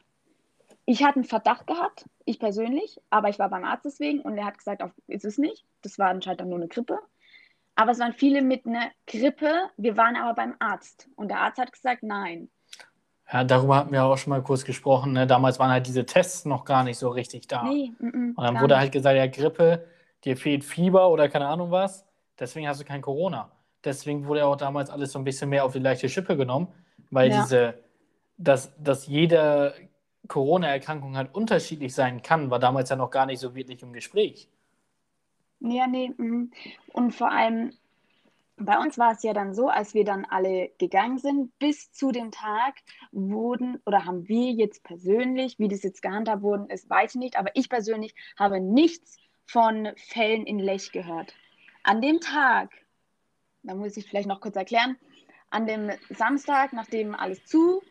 [0.84, 4.44] ich hatte einen Verdacht gehabt, ich persönlich, aber ich war beim Arzt deswegen und er
[4.46, 5.64] hat gesagt, auf, ist es nicht.
[5.82, 6.98] Das war anscheinend dann nur eine Grippe.
[7.76, 9.52] Aber es waren viele mit einer Grippe.
[9.76, 12.48] Wir waren aber beim Arzt und der Arzt hat gesagt, nein.
[13.32, 15.12] Ja, darüber hatten wir auch schon mal kurz gesprochen.
[15.12, 15.26] Ne?
[15.26, 17.64] Damals waren halt diese Tests noch gar nicht so richtig da.
[17.64, 19.86] Nee, mm, mm, Und dann wurde halt gesagt, ja, Grippe,
[20.24, 22.06] dir fehlt Fieber oder keine Ahnung was,
[22.38, 23.50] deswegen hast du kein Corona.
[23.84, 26.68] Deswegen wurde auch damals alles so ein bisschen mehr auf die leichte Schippe genommen,
[27.10, 27.42] weil Ja.
[27.42, 27.78] diese,
[28.38, 29.74] dass, dass jede
[30.28, 34.48] Corona-Erkrankung halt unterschiedlich sein kann, war damals ja noch gar nicht so wirklich im Gespräch.
[35.60, 36.12] Ja, nee.
[36.16, 36.50] mhm.
[36.92, 37.72] Und vor allem,
[38.58, 42.10] bei uns war es ja dann so, als wir dann alle gegangen sind, bis zu
[42.12, 42.74] dem Tag
[43.12, 47.38] wurden oder haben wir jetzt persönlich, wie das jetzt gehandhabt worden ist, weiß ich nicht,
[47.38, 51.34] aber ich persönlich habe nichts von Fällen in Lech gehört.
[51.82, 52.70] An dem Tag,
[53.62, 54.96] da muss ich vielleicht noch kurz erklären,
[55.50, 57.82] an dem Samstag, nachdem alles zu,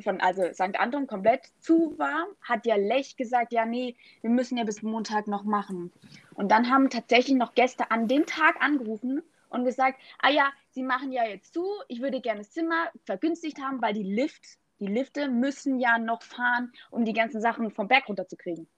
[0.00, 0.78] von, also St.
[0.78, 5.26] Anton komplett zu war, hat ja Lech gesagt, ja, nee, wir müssen ja bis Montag
[5.26, 5.92] noch machen.
[6.34, 10.82] Und dann haben tatsächlich noch Gäste an dem Tag angerufen und gesagt, ah ja, sie
[10.82, 14.86] machen ja jetzt zu, ich würde gerne das Zimmer vergünstigt haben, weil die Lift, die
[14.86, 18.68] Lifte müssen ja noch fahren, um die ganzen Sachen vom Berg runterzukriegen.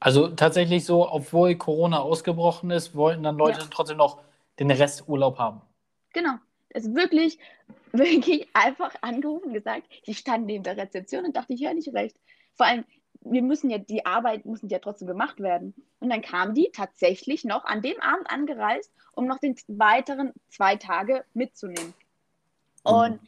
[0.00, 3.66] Also tatsächlich so, obwohl Corona ausgebrochen ist, wollten dann Leute Ja.
[3.70, 4.20] trotzdem noch
[4.58, 5.62] den Rest Urlaub haben.
[6.12, 6.34] Genau.
[6.74, 7.38] Es ist wirklich,
[7.92, 11.92] wirklich einfach angerufen und gesagt, ich stand neben der Rezeption und dachte, ich höre nicht
[11.94, 12.16] recht.
[12.54, 12.84] Vor allem,
[13.20, 15.74] wir müssen ja, die Arbeit muss ja trotzdem gemacht werden.
[16.00, 20.76] Und dann kam die tatsächlich noch an dem Abend angereist, um noch den weiteren zwei
[20.76, 21.94] Tage mitzunehmen.
[22.82, 23.20] Und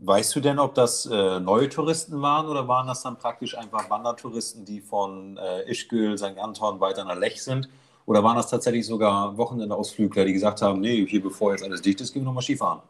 [0.00, 3.90] Weißt du denn, ob das äh, neue Touristen waren oder waren das dann praktisch einfach
[3.90, 6.38] Wandertouristen, die von äh, Ischgl, St.
[6.38, 7.68] Anton weiter nach Lech sind?
[8.08, 12.00] Oder waren das tatsächlich sogar Wochenendausflügler, die gesagt haben, nee, hier bevor jetzt alles dicht
[12.00, 12.80] ist, gehen wir nochmal Skifahren?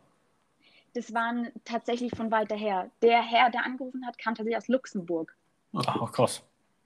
[0.95, 2.91] das waren tatsächlich von weiter her.
[3.03, 5.37] Der Herr, der angerufen hat, kam tatsächlich aus Luxemburg.
[5.75, 6.43] Ach, krass.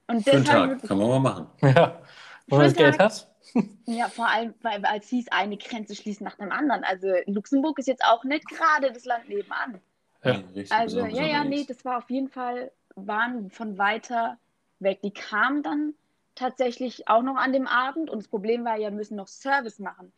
[0.07, 1.47] Und deshalb Tag, kann man mal machen.
[1.63, 2.03] Ja.
[2.49, 3.29] Wo man das Geld hat?
[3.87, 6.85] Ja, vor allem, weil, es hieß, eine Grenze schließen nach dem anderen.
[6.85, 9.81] Also Luxemburg ist jetzt auch nicht gerade das Land nebenan.
[10.23, 10.43] Ja.
[10.55, 14.39] Richtig Also ja, ja, nee, das war auf jeden Fall, waren von weiter
[14.79, 15.01] weg.
[15.03, 15.95] Die kamen dann
[16.35, 19.79] tatsächlich auch noch an dem Abend und das Problem war ja, wir müssen noch Service
[19.79, 20.13] machen.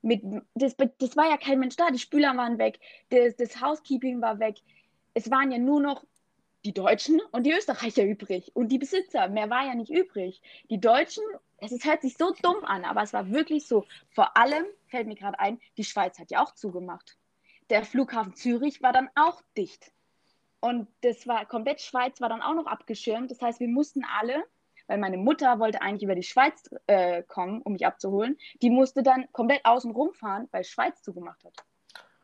[0.00, 0.22] Mit,
[0.54, 2.78] das, das war ja kein Mensch da, die Spüler waren weg,
[3.10, 4.56] das, das Housekeeping war weg.
[5.14, 6.04] Es waren ja nur noch
[6.64, 9.28] die Deutschen und die Österreicher übrig und die Besitzer.
[9.28, 10.42] Mehr war ja nicht übrig.
[10.70, 11.24] Die Deutschen,
[11.58, 13.86] es ist, hört sich so dumm an, aber es war wirklich so.
[14.10, 17.16] Vor allem fällt mir gerade ein, die Schweiz hat ja auch zugemacht.
[17.70, 19.92] Der Flughafen Zürich war dann auch dicht.
[20.60, 23.30] Und das war komplett Schweiz war dann auch noch abgeschirmt.
[23.30, 24.44] Das heißt, wir mussten alle,
[24.88, 29.02] weil meine Mutter wollte eigentlich über die Schweiz äh, kommen, um mich abzuholen, die musste
[29.02, 31.52] dann komplett außen rumfahren, weil Schweiz zugemacht hat.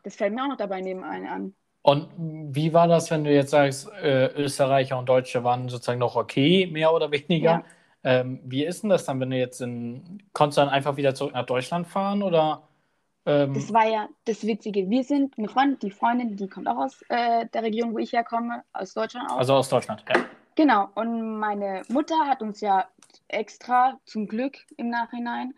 [0.03, 1.55] Das fällt mir auch noch dabei nebenan an.
[1.81, 6.15] Und wie war das, wenn du jetzt sagst, äh, Österreicher und Deutsche waren sozusagen noch
[6.15, 7.51] okay, mehr oder weniger?
[7.51, 7.63] Ja.
[8.03, 11.13] Ähm, wie ist denn das dann, wenn du jetzt in, konntest du dann einfach wieder
[11.15, 12.67] zurück nach Deutschland fahren oder?
[13.25, 14.89] Ähm, Das war ja das Witzige.
[14.89, 18.13] Wir sind eine Freundin, die Freundin, die kommt auch aus äh, der Region, wo ich
[18.13, 19.37] herkomme, aus Deutschland auch.
[19.37, 20.25] also aus Deutschland, ja.
[20.55, 22.87] Genau, und meine Mutter hat uns ja
[23.27, 25.53] extra zum Glück im Nachhinein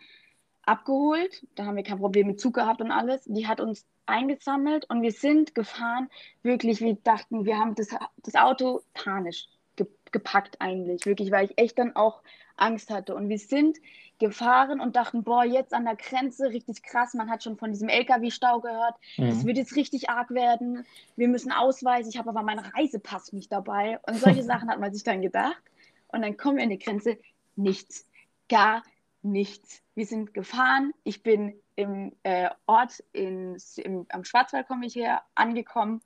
[0.63, 1.45] abgeholt.
[1.55, 3.23] Da haben wir kein Problem mit Zug gehabt und alles.
[3.25, 6.09] Die hat uns eingesammelt und wir sind gefahren.
[6.41, 7.89] Wirklich, wir dachten, wir haben das,
[8.23, 11.05] das Auto panisch ge gepackt eigentlich.
[11.05, 12.23] Wirklich, weil ich echt dann auch
[12.55, 13.13] Angst hatte.
[13.13, 13.77] Und wir sind
[14.19, 17.13] gefahren und dachten, boah, jetzt an der Grenze, richtig krass.
[17.13, 18.95] Man hat schon von diesem LKW-Stau gehört.
[19.17, 19.45] Das Mhm.
[19.47, 20.85] wird jetzt richtig arg werden.
[21.15, 22.07] Wir müssen Ausweis.
[22.07, 23.99] Ich habe aber meinen Reisepass nicht dabei.
[24.07, 25.61] Und solche Sachen hat man sich dann gedacht.
[26.09, 27.17] Und dann kommen wir an die Grenze.
[27.55, 28.07] Nichts.
[28.49, 28.83] Gar
[29.21, 29.81] nichts.
[29.95, 30.93] Wir sind gefahren.
[31.03, 36.01] Ich bin im äh, Ort in, im, am Schwarzwald komme ich her, angekommen.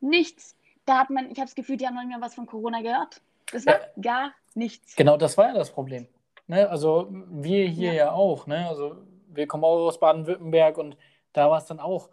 [0.00, 0.56] Nichts.
[0.84, 2.80] Da hat man, ich habe das Gefühl, die haben noch nicht mehr was von Corona
[2.82, 3.20] gehört.
[3.50, 4.94] Das war gar nichts.
[4.94, 6.06] Genau, das war ja das Problem.
[6.46, 6.68] Ne?
[6.68, 8.06] Also wir hier ja.
[8.06, 8.12] Ja.
[8.12, 8.46] auch.
[8.46, 8.68] Ne?
[8.68, 8.96] Also
[9.28, 10.96] wir kommen auch aus Baden-Württemberg und
[11.32, 12.08] da war es dann auch,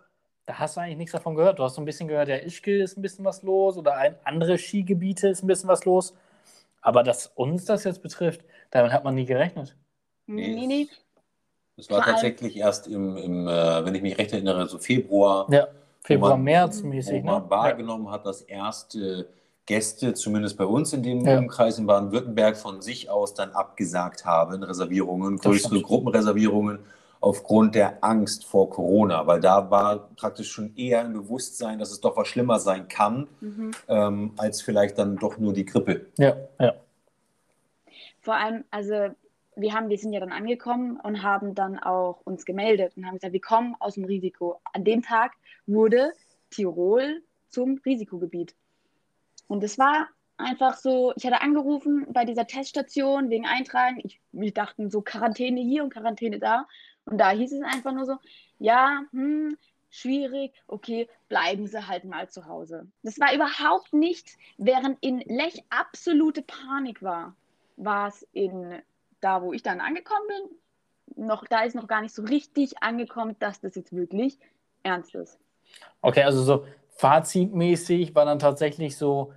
[0.46, 1.60] da hast du eigentlich nichts davon gehört.
[1.60, 4.16] Du hast so ein bisschen gehört, ja, Ischgl ist ein bisschen was los oder ein,
[4.24, 6.14] andere Skigebiete ist ein bisschen was los.
[6.82, 9.76] Aber dass uns das jetzt betrifft, damit hat man nie gerechnet.
[10.26, 10.88] Nee, nee, nee.
[11.78, 15.48] Das war Vor tatsächlich erst im, im äh, wenn ich mich recht erinnere, so Februar,
[15.50, 15.68] Ja,
[16.02, 17.24] Februar, man- März wo wo mäßig.
[17.24, 17.50] man Ne?
[17.50, 19.28] wahrgenommen hat, dass erste
[19.66, 21.38] Gäste, zumindest bei uns in dem Ja.
[21.40, 25.82] Umkreis in Baden-Württemberg, von sich aus dann abgesagt haben, Reservierungen, größere.
[25.82, 26.80] Gruppenreservierungen
[27.22, 32.02] aufgrund der Angst vor Corona, weil da war praktisch schon eher im Bewusstsein, dass es
[32.02, 33.72] doch was schlimmer sein kann, Mhm.
[33.88, 36.08] ähm, als vielleicht dann doch nur die Grippe.
[36.18, 36.74] Ja, ja.
[38.20, 38.94] Vor allem, also
[39.56, 43.16] wir haben, wir sind ja dann angekommen und haben dann auch uns gemeldet und haben
[43.16, 44.60] gesagt, wir kommen aus dem Risiko.
[44.74, 45.32] An dem Tag
[45.68, 46.12] wurde
[46.50, 48.56] Tirol zum Risikogebiet.
[49.54, 54.02] Und es war einfach so, ich hatte angerufen bei dieser Teststation wegen Eintragen.
[54.04, 56.66] Ich, wir dachten so Quarantäne hier und Quarantäne da.
[57.06, 58.18] Und da hieß es einfach nur so,
[58.58, 59.56] ja, hm,
[59.92, 62.88] schwierig, okay, bleiben Sie halt mal zu Hause.
[63.04, 67.36] Das war überhaupt nicht, während in Lech absolute Panik war,
[67.78, 68.82] war es in
[69.22, 70.26] da, wo ich dann angekommen
[71.16, 74.40] bin, noch, da ist noch gar nicht so richtig angekommen, dass das jetzt wirklich
[74.82, 75.38] ernst ist.
[76.02, 79.32] Okay, also so fazitmäßig war dann tatsächlich so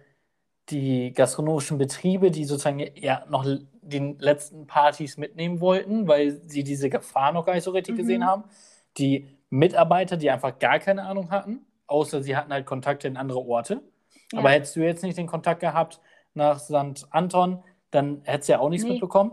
[0.71, 3.45] die gastronomischen Betriebe, die sozusagen ja noch
[3.83, 7.99] die letzten Partys mitnehmen wollten, weil sie diese Gefahr noch gar nicht so richtig Mhm.
[7.99, 8.45] gesehen haben.
[8.99, 13.39] Die Mitarbeiter, die einfach gar keine Ahnung hatten, außer sie hatten halt Kontakte in andere
[13.41, 13.83] Orte.
[14.33, 14.41] Ja.
[14.41, 16.01] Aber hättest du jetzt nicht den Kontakt gehabt
[16.35, 17.07] nach St.
[17.11, 17.63] Anton,
[17.93, 18.93] dann hättest du ja auch nichts Nee.
[18.95, 19.31] mitbekommen.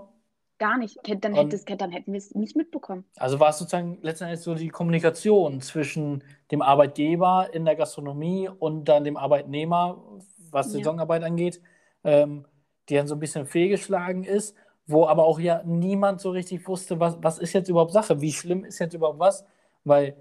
[0.60, 0.98] Gar nicht.
[1.20, 3.06] Dann, Und- hätte es, dann hätten wir es nicht mitbekommen.
[3.18, 8.48] Also war es sozusagen letzten Endes so die Kommunikation zwischen dem Arbeitgeber in der Gastronomie
[8.48, 10.02] und dann dem Arbeitnehmer,
[10.54, 10.74] was Ja.
[10.80, 11.62] Saisonarbeit angeht,
[12.04, 12.46] ähm,
[12.90, 14.56] die dann so ein bisschen fehlgeschlagen ist,
[14.88, 18.32] wo aber auch ja niemand so richtig wusste, was, was ist jetzt überhaupt Sache, wie
[18.34, 19.46] schlimm ist jetzt überhaupt was,
[19.86, 20.16] weil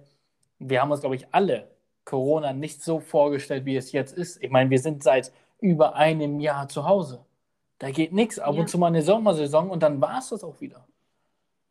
[0.59, 1.68] wir haben uns, glaube ich, alle
[2.05, 4.43] Corona nicht so vorgestellt, wie es jetzt ist.
[4.43, 7.24] Ich meine, wir sind seit über einem Jahr zu Hause.
[7.78, 8.39] Da geht nichts.
[8.39, 8.61] Ab Ja.
[8.61, 10.87] und zu mal eine Sommersaison und dann war es das auch wieder.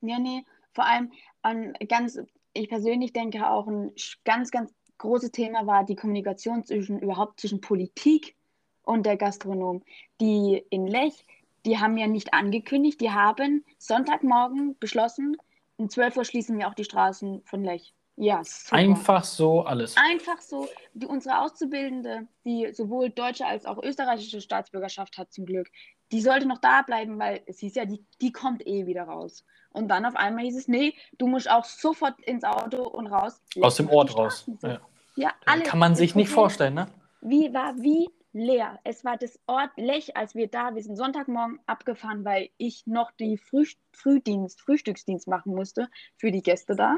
[0.01, 0.43] Ja, nee,
[0.73, 2.19] vor allem an ganz,
[2.53, 3.91] ich persönlich denke auch ein
[4.25, 8.35] ganz, ganz großes Thema war die Kommunikation zwischen überhaupt zwischen Politik
[8.83, 9.83] und der Gastronom.
[10.19, 11.25] Die in Lech,
[11.65, 15.37] die haben ja nicht angekündigt, die haben Sonntagmorgen beschlossen,
[15.77, 17.93] um 12 Uhr schließen wir auch die Straßen von Lech.
[18.17, 18.75] Ja, super.
[18.75, 19.95] Einfach so alles.
[19.97, 25.69] Einfach so, die, unsere Auszubildende, die sowohl deutsche als auch österreichische Staatsbürgerschaft hat zum Glück,
[26.11, 29.45] die sollte noch da bleiben, weil es hieß ja, die, die kommt eh wieder raus.
[29.71, 33.41] Und dann auf einmal hieß es, nee, du musst auch sofort ins Auto und raus.
[33.61, 34.45] Aus dem Ort raus.
[34.61, 34.81] Ja.
[35.15, 35.63] Ja, Da alle.
[35.63, 36.87] Kann man sich nicht vorstellen, ne?
[37.21, 38.79] Wie war wie leer.
[38.83, 43.11] Es war das Ort Lech, als wir da, wir sind Sonntagmorgen abgefahren, weil ich noch
[43.11, 46.97] die Früh, Frühdienst, Frühstücksdienst machen musste für die Gäste da.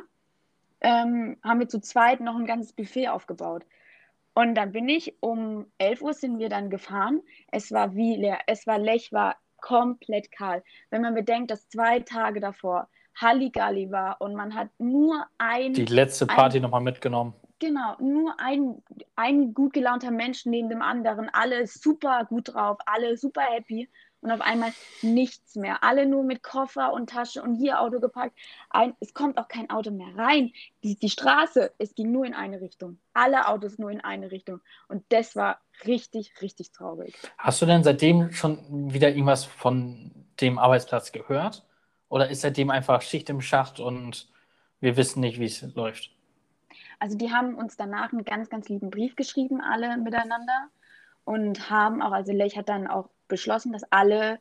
[0.81, 3.65] Ähm, haben wir zu zweit noch ein ganzes Buffet aufgebaut.
[4.33, 7.21] Und dann bin ich um 11 Uhr sind wir dann gefahren.
[7.51, 8.39] Es war wie leer.
[8.47, 10.63] Es war Lech, war komplett kahl.
[10.89, 15.85] Wenn man bedenkt, dass zwei Tage davor Halligalli war und man hat nur ein Die
[15.85, 17.33] letzte Party nochmal mitgenommen.
[17.63, 18.83] Genau, nur ein,
[19.15, 23.89] ein gut gelaunter Mensch neben dem anderen, alle super gut drauf, alle super happy
[24.19, 25.81] und auf einmal nichts mehr.
[25.81, 28.37] Alle nur mit Koffer und Tasche und hier Auto geparkt.
[28.69, 30.51] Ein, es kommt auch kein Auto mehr rein.
[30.83, 32.99] Die, die Straße, es ging nur in eine Richtung.
[33.13, 34.59] Alle Autos nur in eine Richtung.
[34.89, 37.15] Und das war richtig, richtig traurig.
[37.37, 40.11] Hast du denn seitdem schon wieder irgendwas von
[40.41, 41.65] dem Arbeitsplatz gehört?
[42.09, 44.27] Oder ist seitdem einfach Schicht im Schacht und
[44.81, 46.11] wir wissen nicht, wie es läuft?
[47.03, 50.69] Also die haben uns danach einen ganz, ganz lieben Brief geschrieben, alle miteinander.
[51.25, 54.39] Und haben auch, also Lech hat dann auch beschlossen, dass alle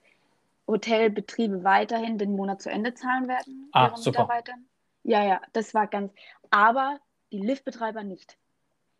[0.68, 3.68] Hotelbetriebe weiterhin den Monat zu Ende zahlen werden.
[3.72, 4.22] Ah, ihren super.
[4.22, 4.64] Mitarbeitern.
[5.02, 6.12] Ja, ja, das war ganz.
[6.50, 7.00] Aber
[7.32, 8.38] die Liftbetreiber nicht.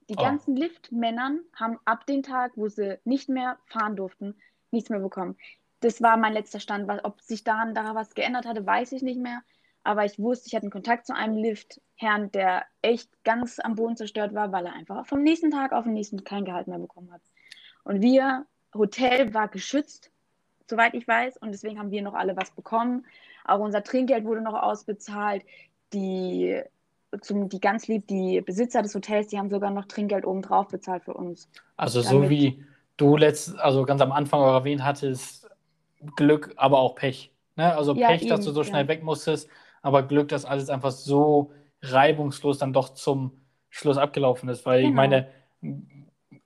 [0.09, 0.23] Die Oh.
[0.23, 4.35] ganzen Liftmännern haben ab dem Tag, wo sie nicht mehr fahren durften,
[4.73, 5.39] nichts mehr bekommen.
[5.79, 6.91] Das war mein letzter Stand.
[7.05, 9.41] Ob sich daran da was geändert hatte, weiß ich nicht mehr.
[9.85, 13.97] Aber ich wusste, ich hatte einen Kontakt zu einem Liftherrn, der echt ganz am Boden
[13.97, 17.12] zerstört war, weil er einfach vom nächsten Tag auf den nächsten kein Gehalt mehr bekommen
[17.12, 17.22] hat.
[17.85, 20.11] Und wir, Hotel war geschützt,
[20.70, 23.05] soweit ich weiß, und deswegen haben wir noch alle was bekommen.
[23.45, 25.45] Auch unser Trinkgeld wurde noch ausbezahlt.
[25.93, 26.62] Die,
[27.20, 31.05] zum, die ganz lieb, die Besitzer des Hotels, die haben sogar noch Trinkgeld obendrauf bezahlt
[31.05, 31.49] für uns.
[31.76, 32.64] Also so wie
[32.97, 35.49] du letzt, also ganz am Anfang auch erwähnt hattest,
[36.16, 37.33] Glück, aber auch Pech.
[37.57, 37.76] Ne?
[37.76, 38.89] Also Ja, Pech, dass eben, du so schnell ja.
[38.89, 39.49] weg musstest,
[39.83, 41.53] aber Glück, dass alles einfach so
[41.83, 43.33] reibungslos dann doch zum
[43.68, 44.64] Schluss abgelaufen ist.
[44.64, 44.97] Weil ich Genau.
[44.97, 45.28] meine,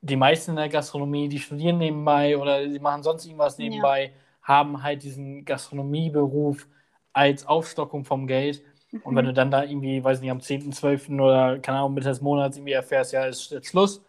[0.01, 3.65] die meisten in der Gastronomie, die studieren nebenbei oder die machen sonst irgendwas Ja.
[3.65, 4.13] nebenbei,
[4.43, 6.69] haben halt diesen Gastronomieberuf
[7.13, 8.63] als Aufstockung vom Geld.
[9.03, 9.17] Und Mhm.
[9.17, 11.21] wenn du dann da irgendwie, weiß nicht, am 10., 12.
[11.21, 14.03] oder keine Ahnung, Mitte des Monats irgendwie erfährst, ja, ist jetzt Schluss,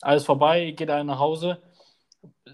[0.00, 1.60] alles vorbei, geht alle nach Hause.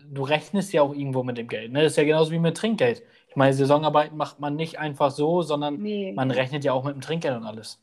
[0.08, 1.72] Du rechnest ja auch irgendwo mit dem Geld.
[1.72, 1.82] Ne?
[1.82, 3.02] Das ist ja genauso wie mit Trinkgeld.
[3.36, 6.12] Meine, Saisonarbeiten macht man nicht einfach so, sondern Nee.
[6.12, 7.80] man rechnet ja auch mit dem Trinkgeld und alles.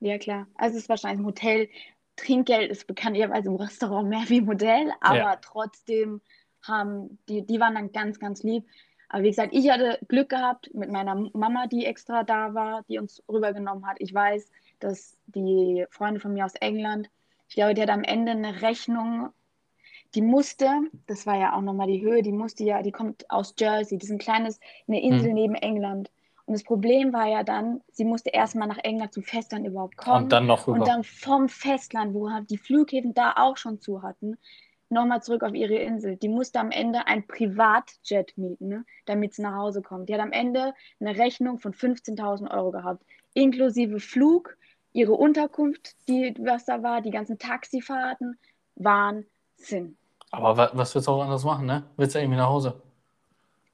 [0.00, 0.46] Ja, klar.
[0.56, 1.68] Also es ist wahrscheinlich im Hotel.
[2.16, 5.36] Trinkgeld ist bekanntlicherweise im Restaurant mehr wie im Hotel, aber Ja.
[5.36, 6.20] trotzdem
[6.62, 8.64] haben die, die waren dann ganz, ganz lieb.
[9.08, 12.98] Aber wie gesagt, ich hatte Glück gehabt mit meiner Mama, die extra da war, die
[12.98, 13.96] uns rübergenommen hat.
[14.00, 14.50] Ich weiß,
[14.80, 17.10] dass die Freunde von mir aus England,
[17.48, 19.28] ich glaube, die hat am Ende eine Rechnung,
[20.14, 20.68] die musste,
[21.06, 24.08] das war ja auch nochmal die Höhe, die musste ja, die kommt aus Jersey, das
[24.08, 25.34] ist ein kleines, eine Insel Hm.
[25.34, 26.10] neben England.
[26.46, 30.24] Und das Problem war ja dann, sie musste erstmal nach England zum Festland überhaupt kommen.
[30.24, 30.78] Und dann noch rüber.
[30.78, 34.36] Und dann vom Festland, wo die Flughäfen da auch schon zu hatten,
[34.90, 36.16] nochmal zurück auf ihre Insel.
[36.16, 40.08] Die musste am Ende ein Privatjet mieten, ne, damit sie nach Hause kommt.
[40.08, 44.56] Die hat am Ende eine Rechnung von 15.000 Euro gehabt, inklusive Flug,
[44.92, 48.38] ihre Unterkunft, die, was da war, die ganzen Taxifahrten.
[48.76, 49.96] Wahnsinn.
[50.36, 51.82] Aber wa was willst du auch anders machen, ne?
[51.96, 52.74] Willst du irgendwie nach Hause?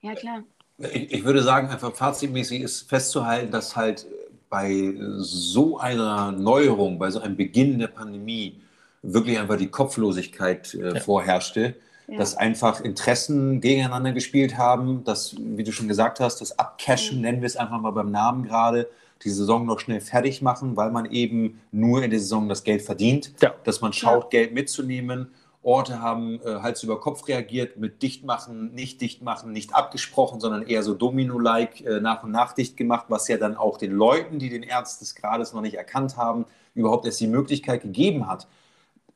[0.02, 0.42] Ja, klar.
[0.78, 4.06] Ich, ich würde sagen, einfach fazitmäßig ist festzuhalten, dass halt
[4.48, 8.60] bei so einer Neuerung, bei so einem Beginn der Pandemie
[9.02, 11.00] wirklich einfach die Kopflosigkeit äh, Ja.
[11.00, 11.76] vorherrschte,
[12.08, 12.18] Ja.
[12.18, 17.22] dass einfach Interessen gegeneinander gespielt haben, dass, wie du schon gesagt hast, das Abcashen, Mhm.
[17.22, 18.88] nennen wir es einfach mal beim Namen gerade,
[19.22, 22.80] die Saison noch schnell fertig machen, weil man eben nur in der Saison das Geld
[22.82, 23.52] verdient, Ja.
[23.64, 25.28] dass man schaut, Geld mitzunehmen.
[25.62, 30.82] Orte haben äh, Hals über Kopf reagiert mit Dichtmachen, nicht Dichtmachen, nicht abgesprochen, sondern eher
[30.82, 34.48] so Domino-like äh, nach und nach dicht gemacht, was ja dann auch den Leuten, die
[34.48, 38.46] den Ernst des Grades noch nicht erkannt haben, überhaupt erst die Möglichkeit gegeben hat,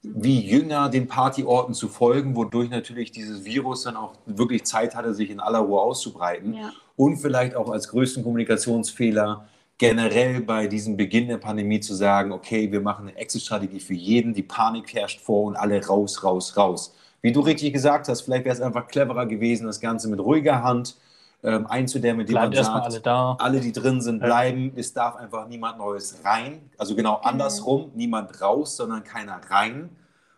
[0.03, 5.15] wie jünger den Partyorten zu folgen, wodurch natürlich dieses Virus dann auch wirklich Zeit hatte,
[5.15, 6.55] sich in aller Ruhe auszubreiten.
[6.55, 6.73] Ja.
[6.97, 9.49] Und vielleicht auch als größten Kommunikationsfehler
[9.79, 14.33] generell bei diesem Beginn der Pandemie zu sagen, okay, wir machen eine Exit-Strategie für jeden,
[14.33, 16.95] die Panik herrscht vor und alle raus, raus, raus.
[17.23, 20.63] Wie du richtig gesagt hast, vielleicht wäre es einfach cleverer gewesen, das Ganze mit ruhiger
[20.63, 20.97] Hand
[21.43, 23.37] ähm, einzudämmen, indem man sagt, alle, da.
[23.39, 24.73] alle, die drin sind, bleiben.
[24.75, 24.81] Ja.
[24.81, 26.71] Es darf einfach niemand Neues rein.
[26.79, 27.27] Also genau mhm.
[27.29, 29.91] andersrum, niemand raus, sondern keiner rein.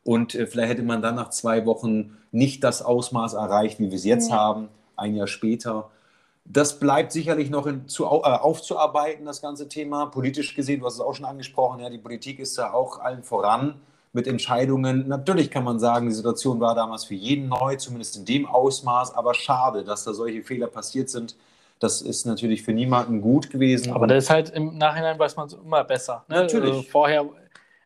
[0.02, 3.96] Und äh, vielleicht hätte man dann nach zwei Wochen nicht das Ausmaß erreicht, wie wir
[3.96, 4.36] es jetzt ja.
[4.36, 5.90] haben, ein Jahr später.
[6.48, 10.06] Das bleibt sicherlich noch in, zu, äh, aufzuarbeiten, das ganze Thema.
[10.06, 13.22] Politisch gesehen, du hast es auch schon angesprochen, ja, die Politik ist da auch allen
[13.22, 13.80] voran
[14.12, 15.08] mit Entscheidungen.
[15.08, 19.14] Natürlich kann man sagen, die Situation war damals für jeden neu, zumindest in dem Ausmaß,
[19.14, 21.36] aber schade, dass da solche Fehler passiert sind.
[21.78, 23.92] Das ist natürlich für niemanden gut gewesen.
[23.92, 26.24] Aber das ist halt im Nachhinein weiß man es immer besser.
[26.28, 26.36] Ne?
[26.36, 26.70] Natürlich.
[26.70, 27.26] Also vorher,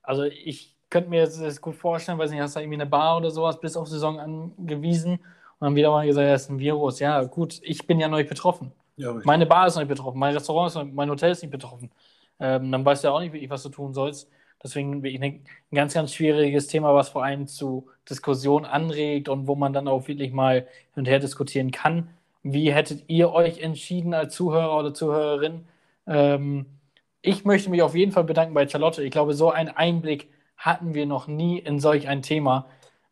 [0.02, 3.30] also ich könnte mir das gut vorstellen, weiß nicht, hast du irgendwie eine Bar oder
[3.30, 5.18] sowas bis auf Saison angewiesen
[5.60, 6.98] und dann wieder mal gesagt, ja, ist ein Virus.
[7.00, 8.72] Ja, gut, ich bin ja noch nicht betroffen.
[8.96, 11.52] Ja, Meine Bar ist noch nicht betroffen, mein Restaurant ist noch, mein Hotel ist nicht
[11.52, 11.90] betroffen.
[12.38, 14.28] Ähm, dann weißt du ja auch nicht wirklich, was du tun sollst.
[14.62, 19.72] Deswegen ein ganz, ganz schwieriges Thema, was vor allem zu Diskussionen anregt und wo man
[19.72, 22.10] dann auch wirklich mal hin und her diskutieren kann.
[22.42, 25.66] Wie hättet ihr euch entschieden als Zuhörer oder Zuhörerin?
[26.06, 26.66] Ähm,
[27.22, 29.02] ich möchte mich auf jeden Fall bedanken bei Charlotte.
[29.02, 32.66] Ich glaube, so einen Einblick hatten wir noch nie in solch ein Thema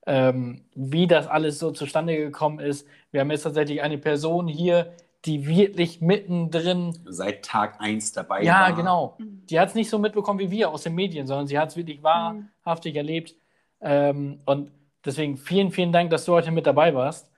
[0.09, 2.89] ähm, wie das alles so zustande gekommen ist.
[3.11, 4.97] Wir haben jetzt tatsächlich eine Person hier,
[5.27, 6.99] die wirklich mittendrin.
[7.05, 8.69] Seit Tag 1 dabei ja, war.
[8.71, 9.19] Ja, genau.
[9.19, 11.77] Die hat es nicht so mitbekommen wie wir aus den Medien, sondern sie hat es
[11.77, 12.99] wirklich wahrhaftig mhm.
[12.99, 13.35] erlebt.
[13.83, 14.73] Ähm, und
[15.05, 17.31] deswegen vielen, vielen Dank, dass du heute mit dabei warst.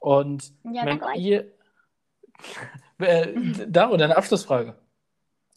[0.00, 1.52] Und ja, wenn ihr.
[3.00, 3.34] äh,
[3.68, 4.74] da oder eine Abschlussfrage?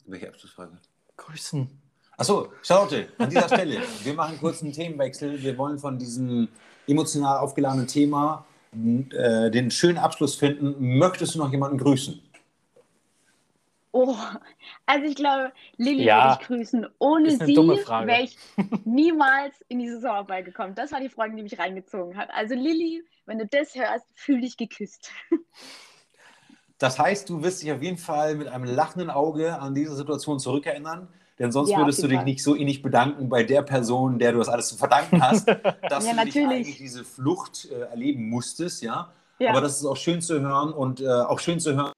[0.05, 0.79] Welche Abschlussfrage?
[1.15, 1.80] Grüßen.
[2.21, 5.41] Achso, Charlotte, an dieser Stelle, wir machen kurz einen Themenwechsel.
[5.41, 6.49] Wir wollen von diesem
[6.85, 10.99] emotional aufgeladenen Thema äh, den schönen Abschluss finden.
[10.99, 12.21] Möchtest du noch jemanden grüßen?
[13.91, 14.15] Oh,
[14.85, 16.87] also ich glaube, Lilly ja, würde ich grüßen.
[16.99, 18.37] Ohne sie wäre ich
[18.85, 20.75] niemals in die Saisonarbeit gekommen.
[20.75, 22.29] Das war die Frage, die mich reingezogen hat.
[22.35, 25.09] Also Lilly, wenn du das hörst, fühl dich geküsst.
[26.77, 30.39] Das heißt, du wirst dich auf jeden Fall mit einem lachenden Auge an diese Situation
[30.39, 31.07] zurückerinnern
[31.39, 34.37] denn sonst ja, würdest du dich nicht so innig bedanken bei der Person, der du
[34.39, 35.47] das alles zu verdanken hast,
[35.89, 39.11] dass ja, du dich eigentlich diese Flucht äh, erleben musstest, ja?
[39.39, 39.51] ja?
[39.51, 41.91] Aber das ist auch schön zu hören und äh, auch schön zu hören,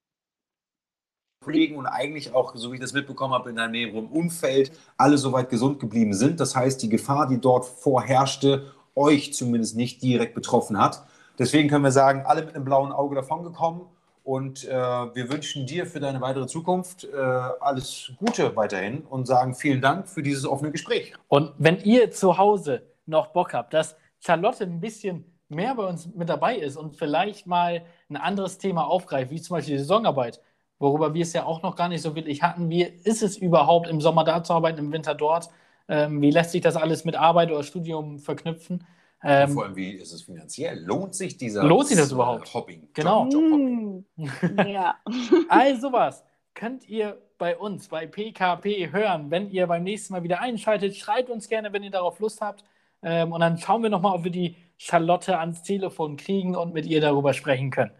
[1.44, 5.18] Kollegen und eigentlich auch, so wie ich das mitbekommen habe, in deinem näheren Umfeld alle
[5.18, 6.40] soweit gesund geblieben sind.
[6.40, 11.04] Das heißt, die Gefahr, die dort vorherrschte, euch zumindest nicht direkt betroffen hat.
[11.38, 13.82] Deswegen können wir sagen, alle mit einem blauen Auge davongekommen
[14.24, 19.54] und äh, wir wünschen dir für deine weitere Zukunft äh, alles Gute weiterhin und sagen
[19.54, 21.12] vielen Dank für dieses offene Gespräch.
[21.28, 26.08] Und wenn ihr zu Hause noch Bock habt, dass Charlotte ein bisschen mehr bei uns
[26.14, 30.40] mit dabei ist und vielleicht mal ein anderes Thema aufgreift, wie zum Beispiel die Saisonarbeit,
[30.78, 32.70] worüber wir es ja auch noch gar nicht so wirklich hatten.
[32.70, 35.50] Wie ist es überhaupt, im Sommer da zu arbeiten, im Winter dort?
[35.86, 38.86] Ähm, wie lässt sich das alles mit Arbeit oder Studium verknüpfen?
[39.26, 40.84] Ähm, vor allem, wie ist es finanziell?
[40.84, 42.52] Lohnt sich dieser Lohnt sich das überhaupt?
[42.52, 42.88] Hopping?
[42.92, 43.26] Genau.
[43.28, 44.96] Job, Job ja.
[45.48, 50.40] also was könnt ihr bei uns, bei PKP hören, wenn ihr beim nächsten Mal wieder
[50.40, 50.96] einschaltet.
[50.96, 52.64] Schreibt uns gerne, wenn ihr darauf Lust habt.
[53.02, 56.86] Ähm, und dann schauen wir nochmal, ob wir die Charlotte ans Telefon kriegen und mit
[56.86, 57.92] ihr darüber sprechen können.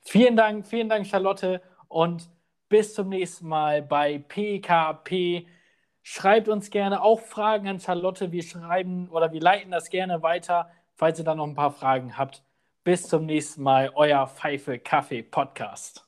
[0.00, 1.60] Vielen Dank, vielen Dank, Charlotte.
[1.88, 2.28] Und
[2.68, 5.46] bis zum nächsten Mal bei PKP.
[6.10, 8.32] Schreibt uns gerne auch Fragen an Charlotte.
[8.32, 12.16] Wir schreiben oder wir leiten das gerne weiter, falls ihr da noch ein paar Fragen
[12.16, 12.42] habt.
[12.82, 16.07] Bis zum nächsten Mal, euer Pfeife Kaffee Podcast.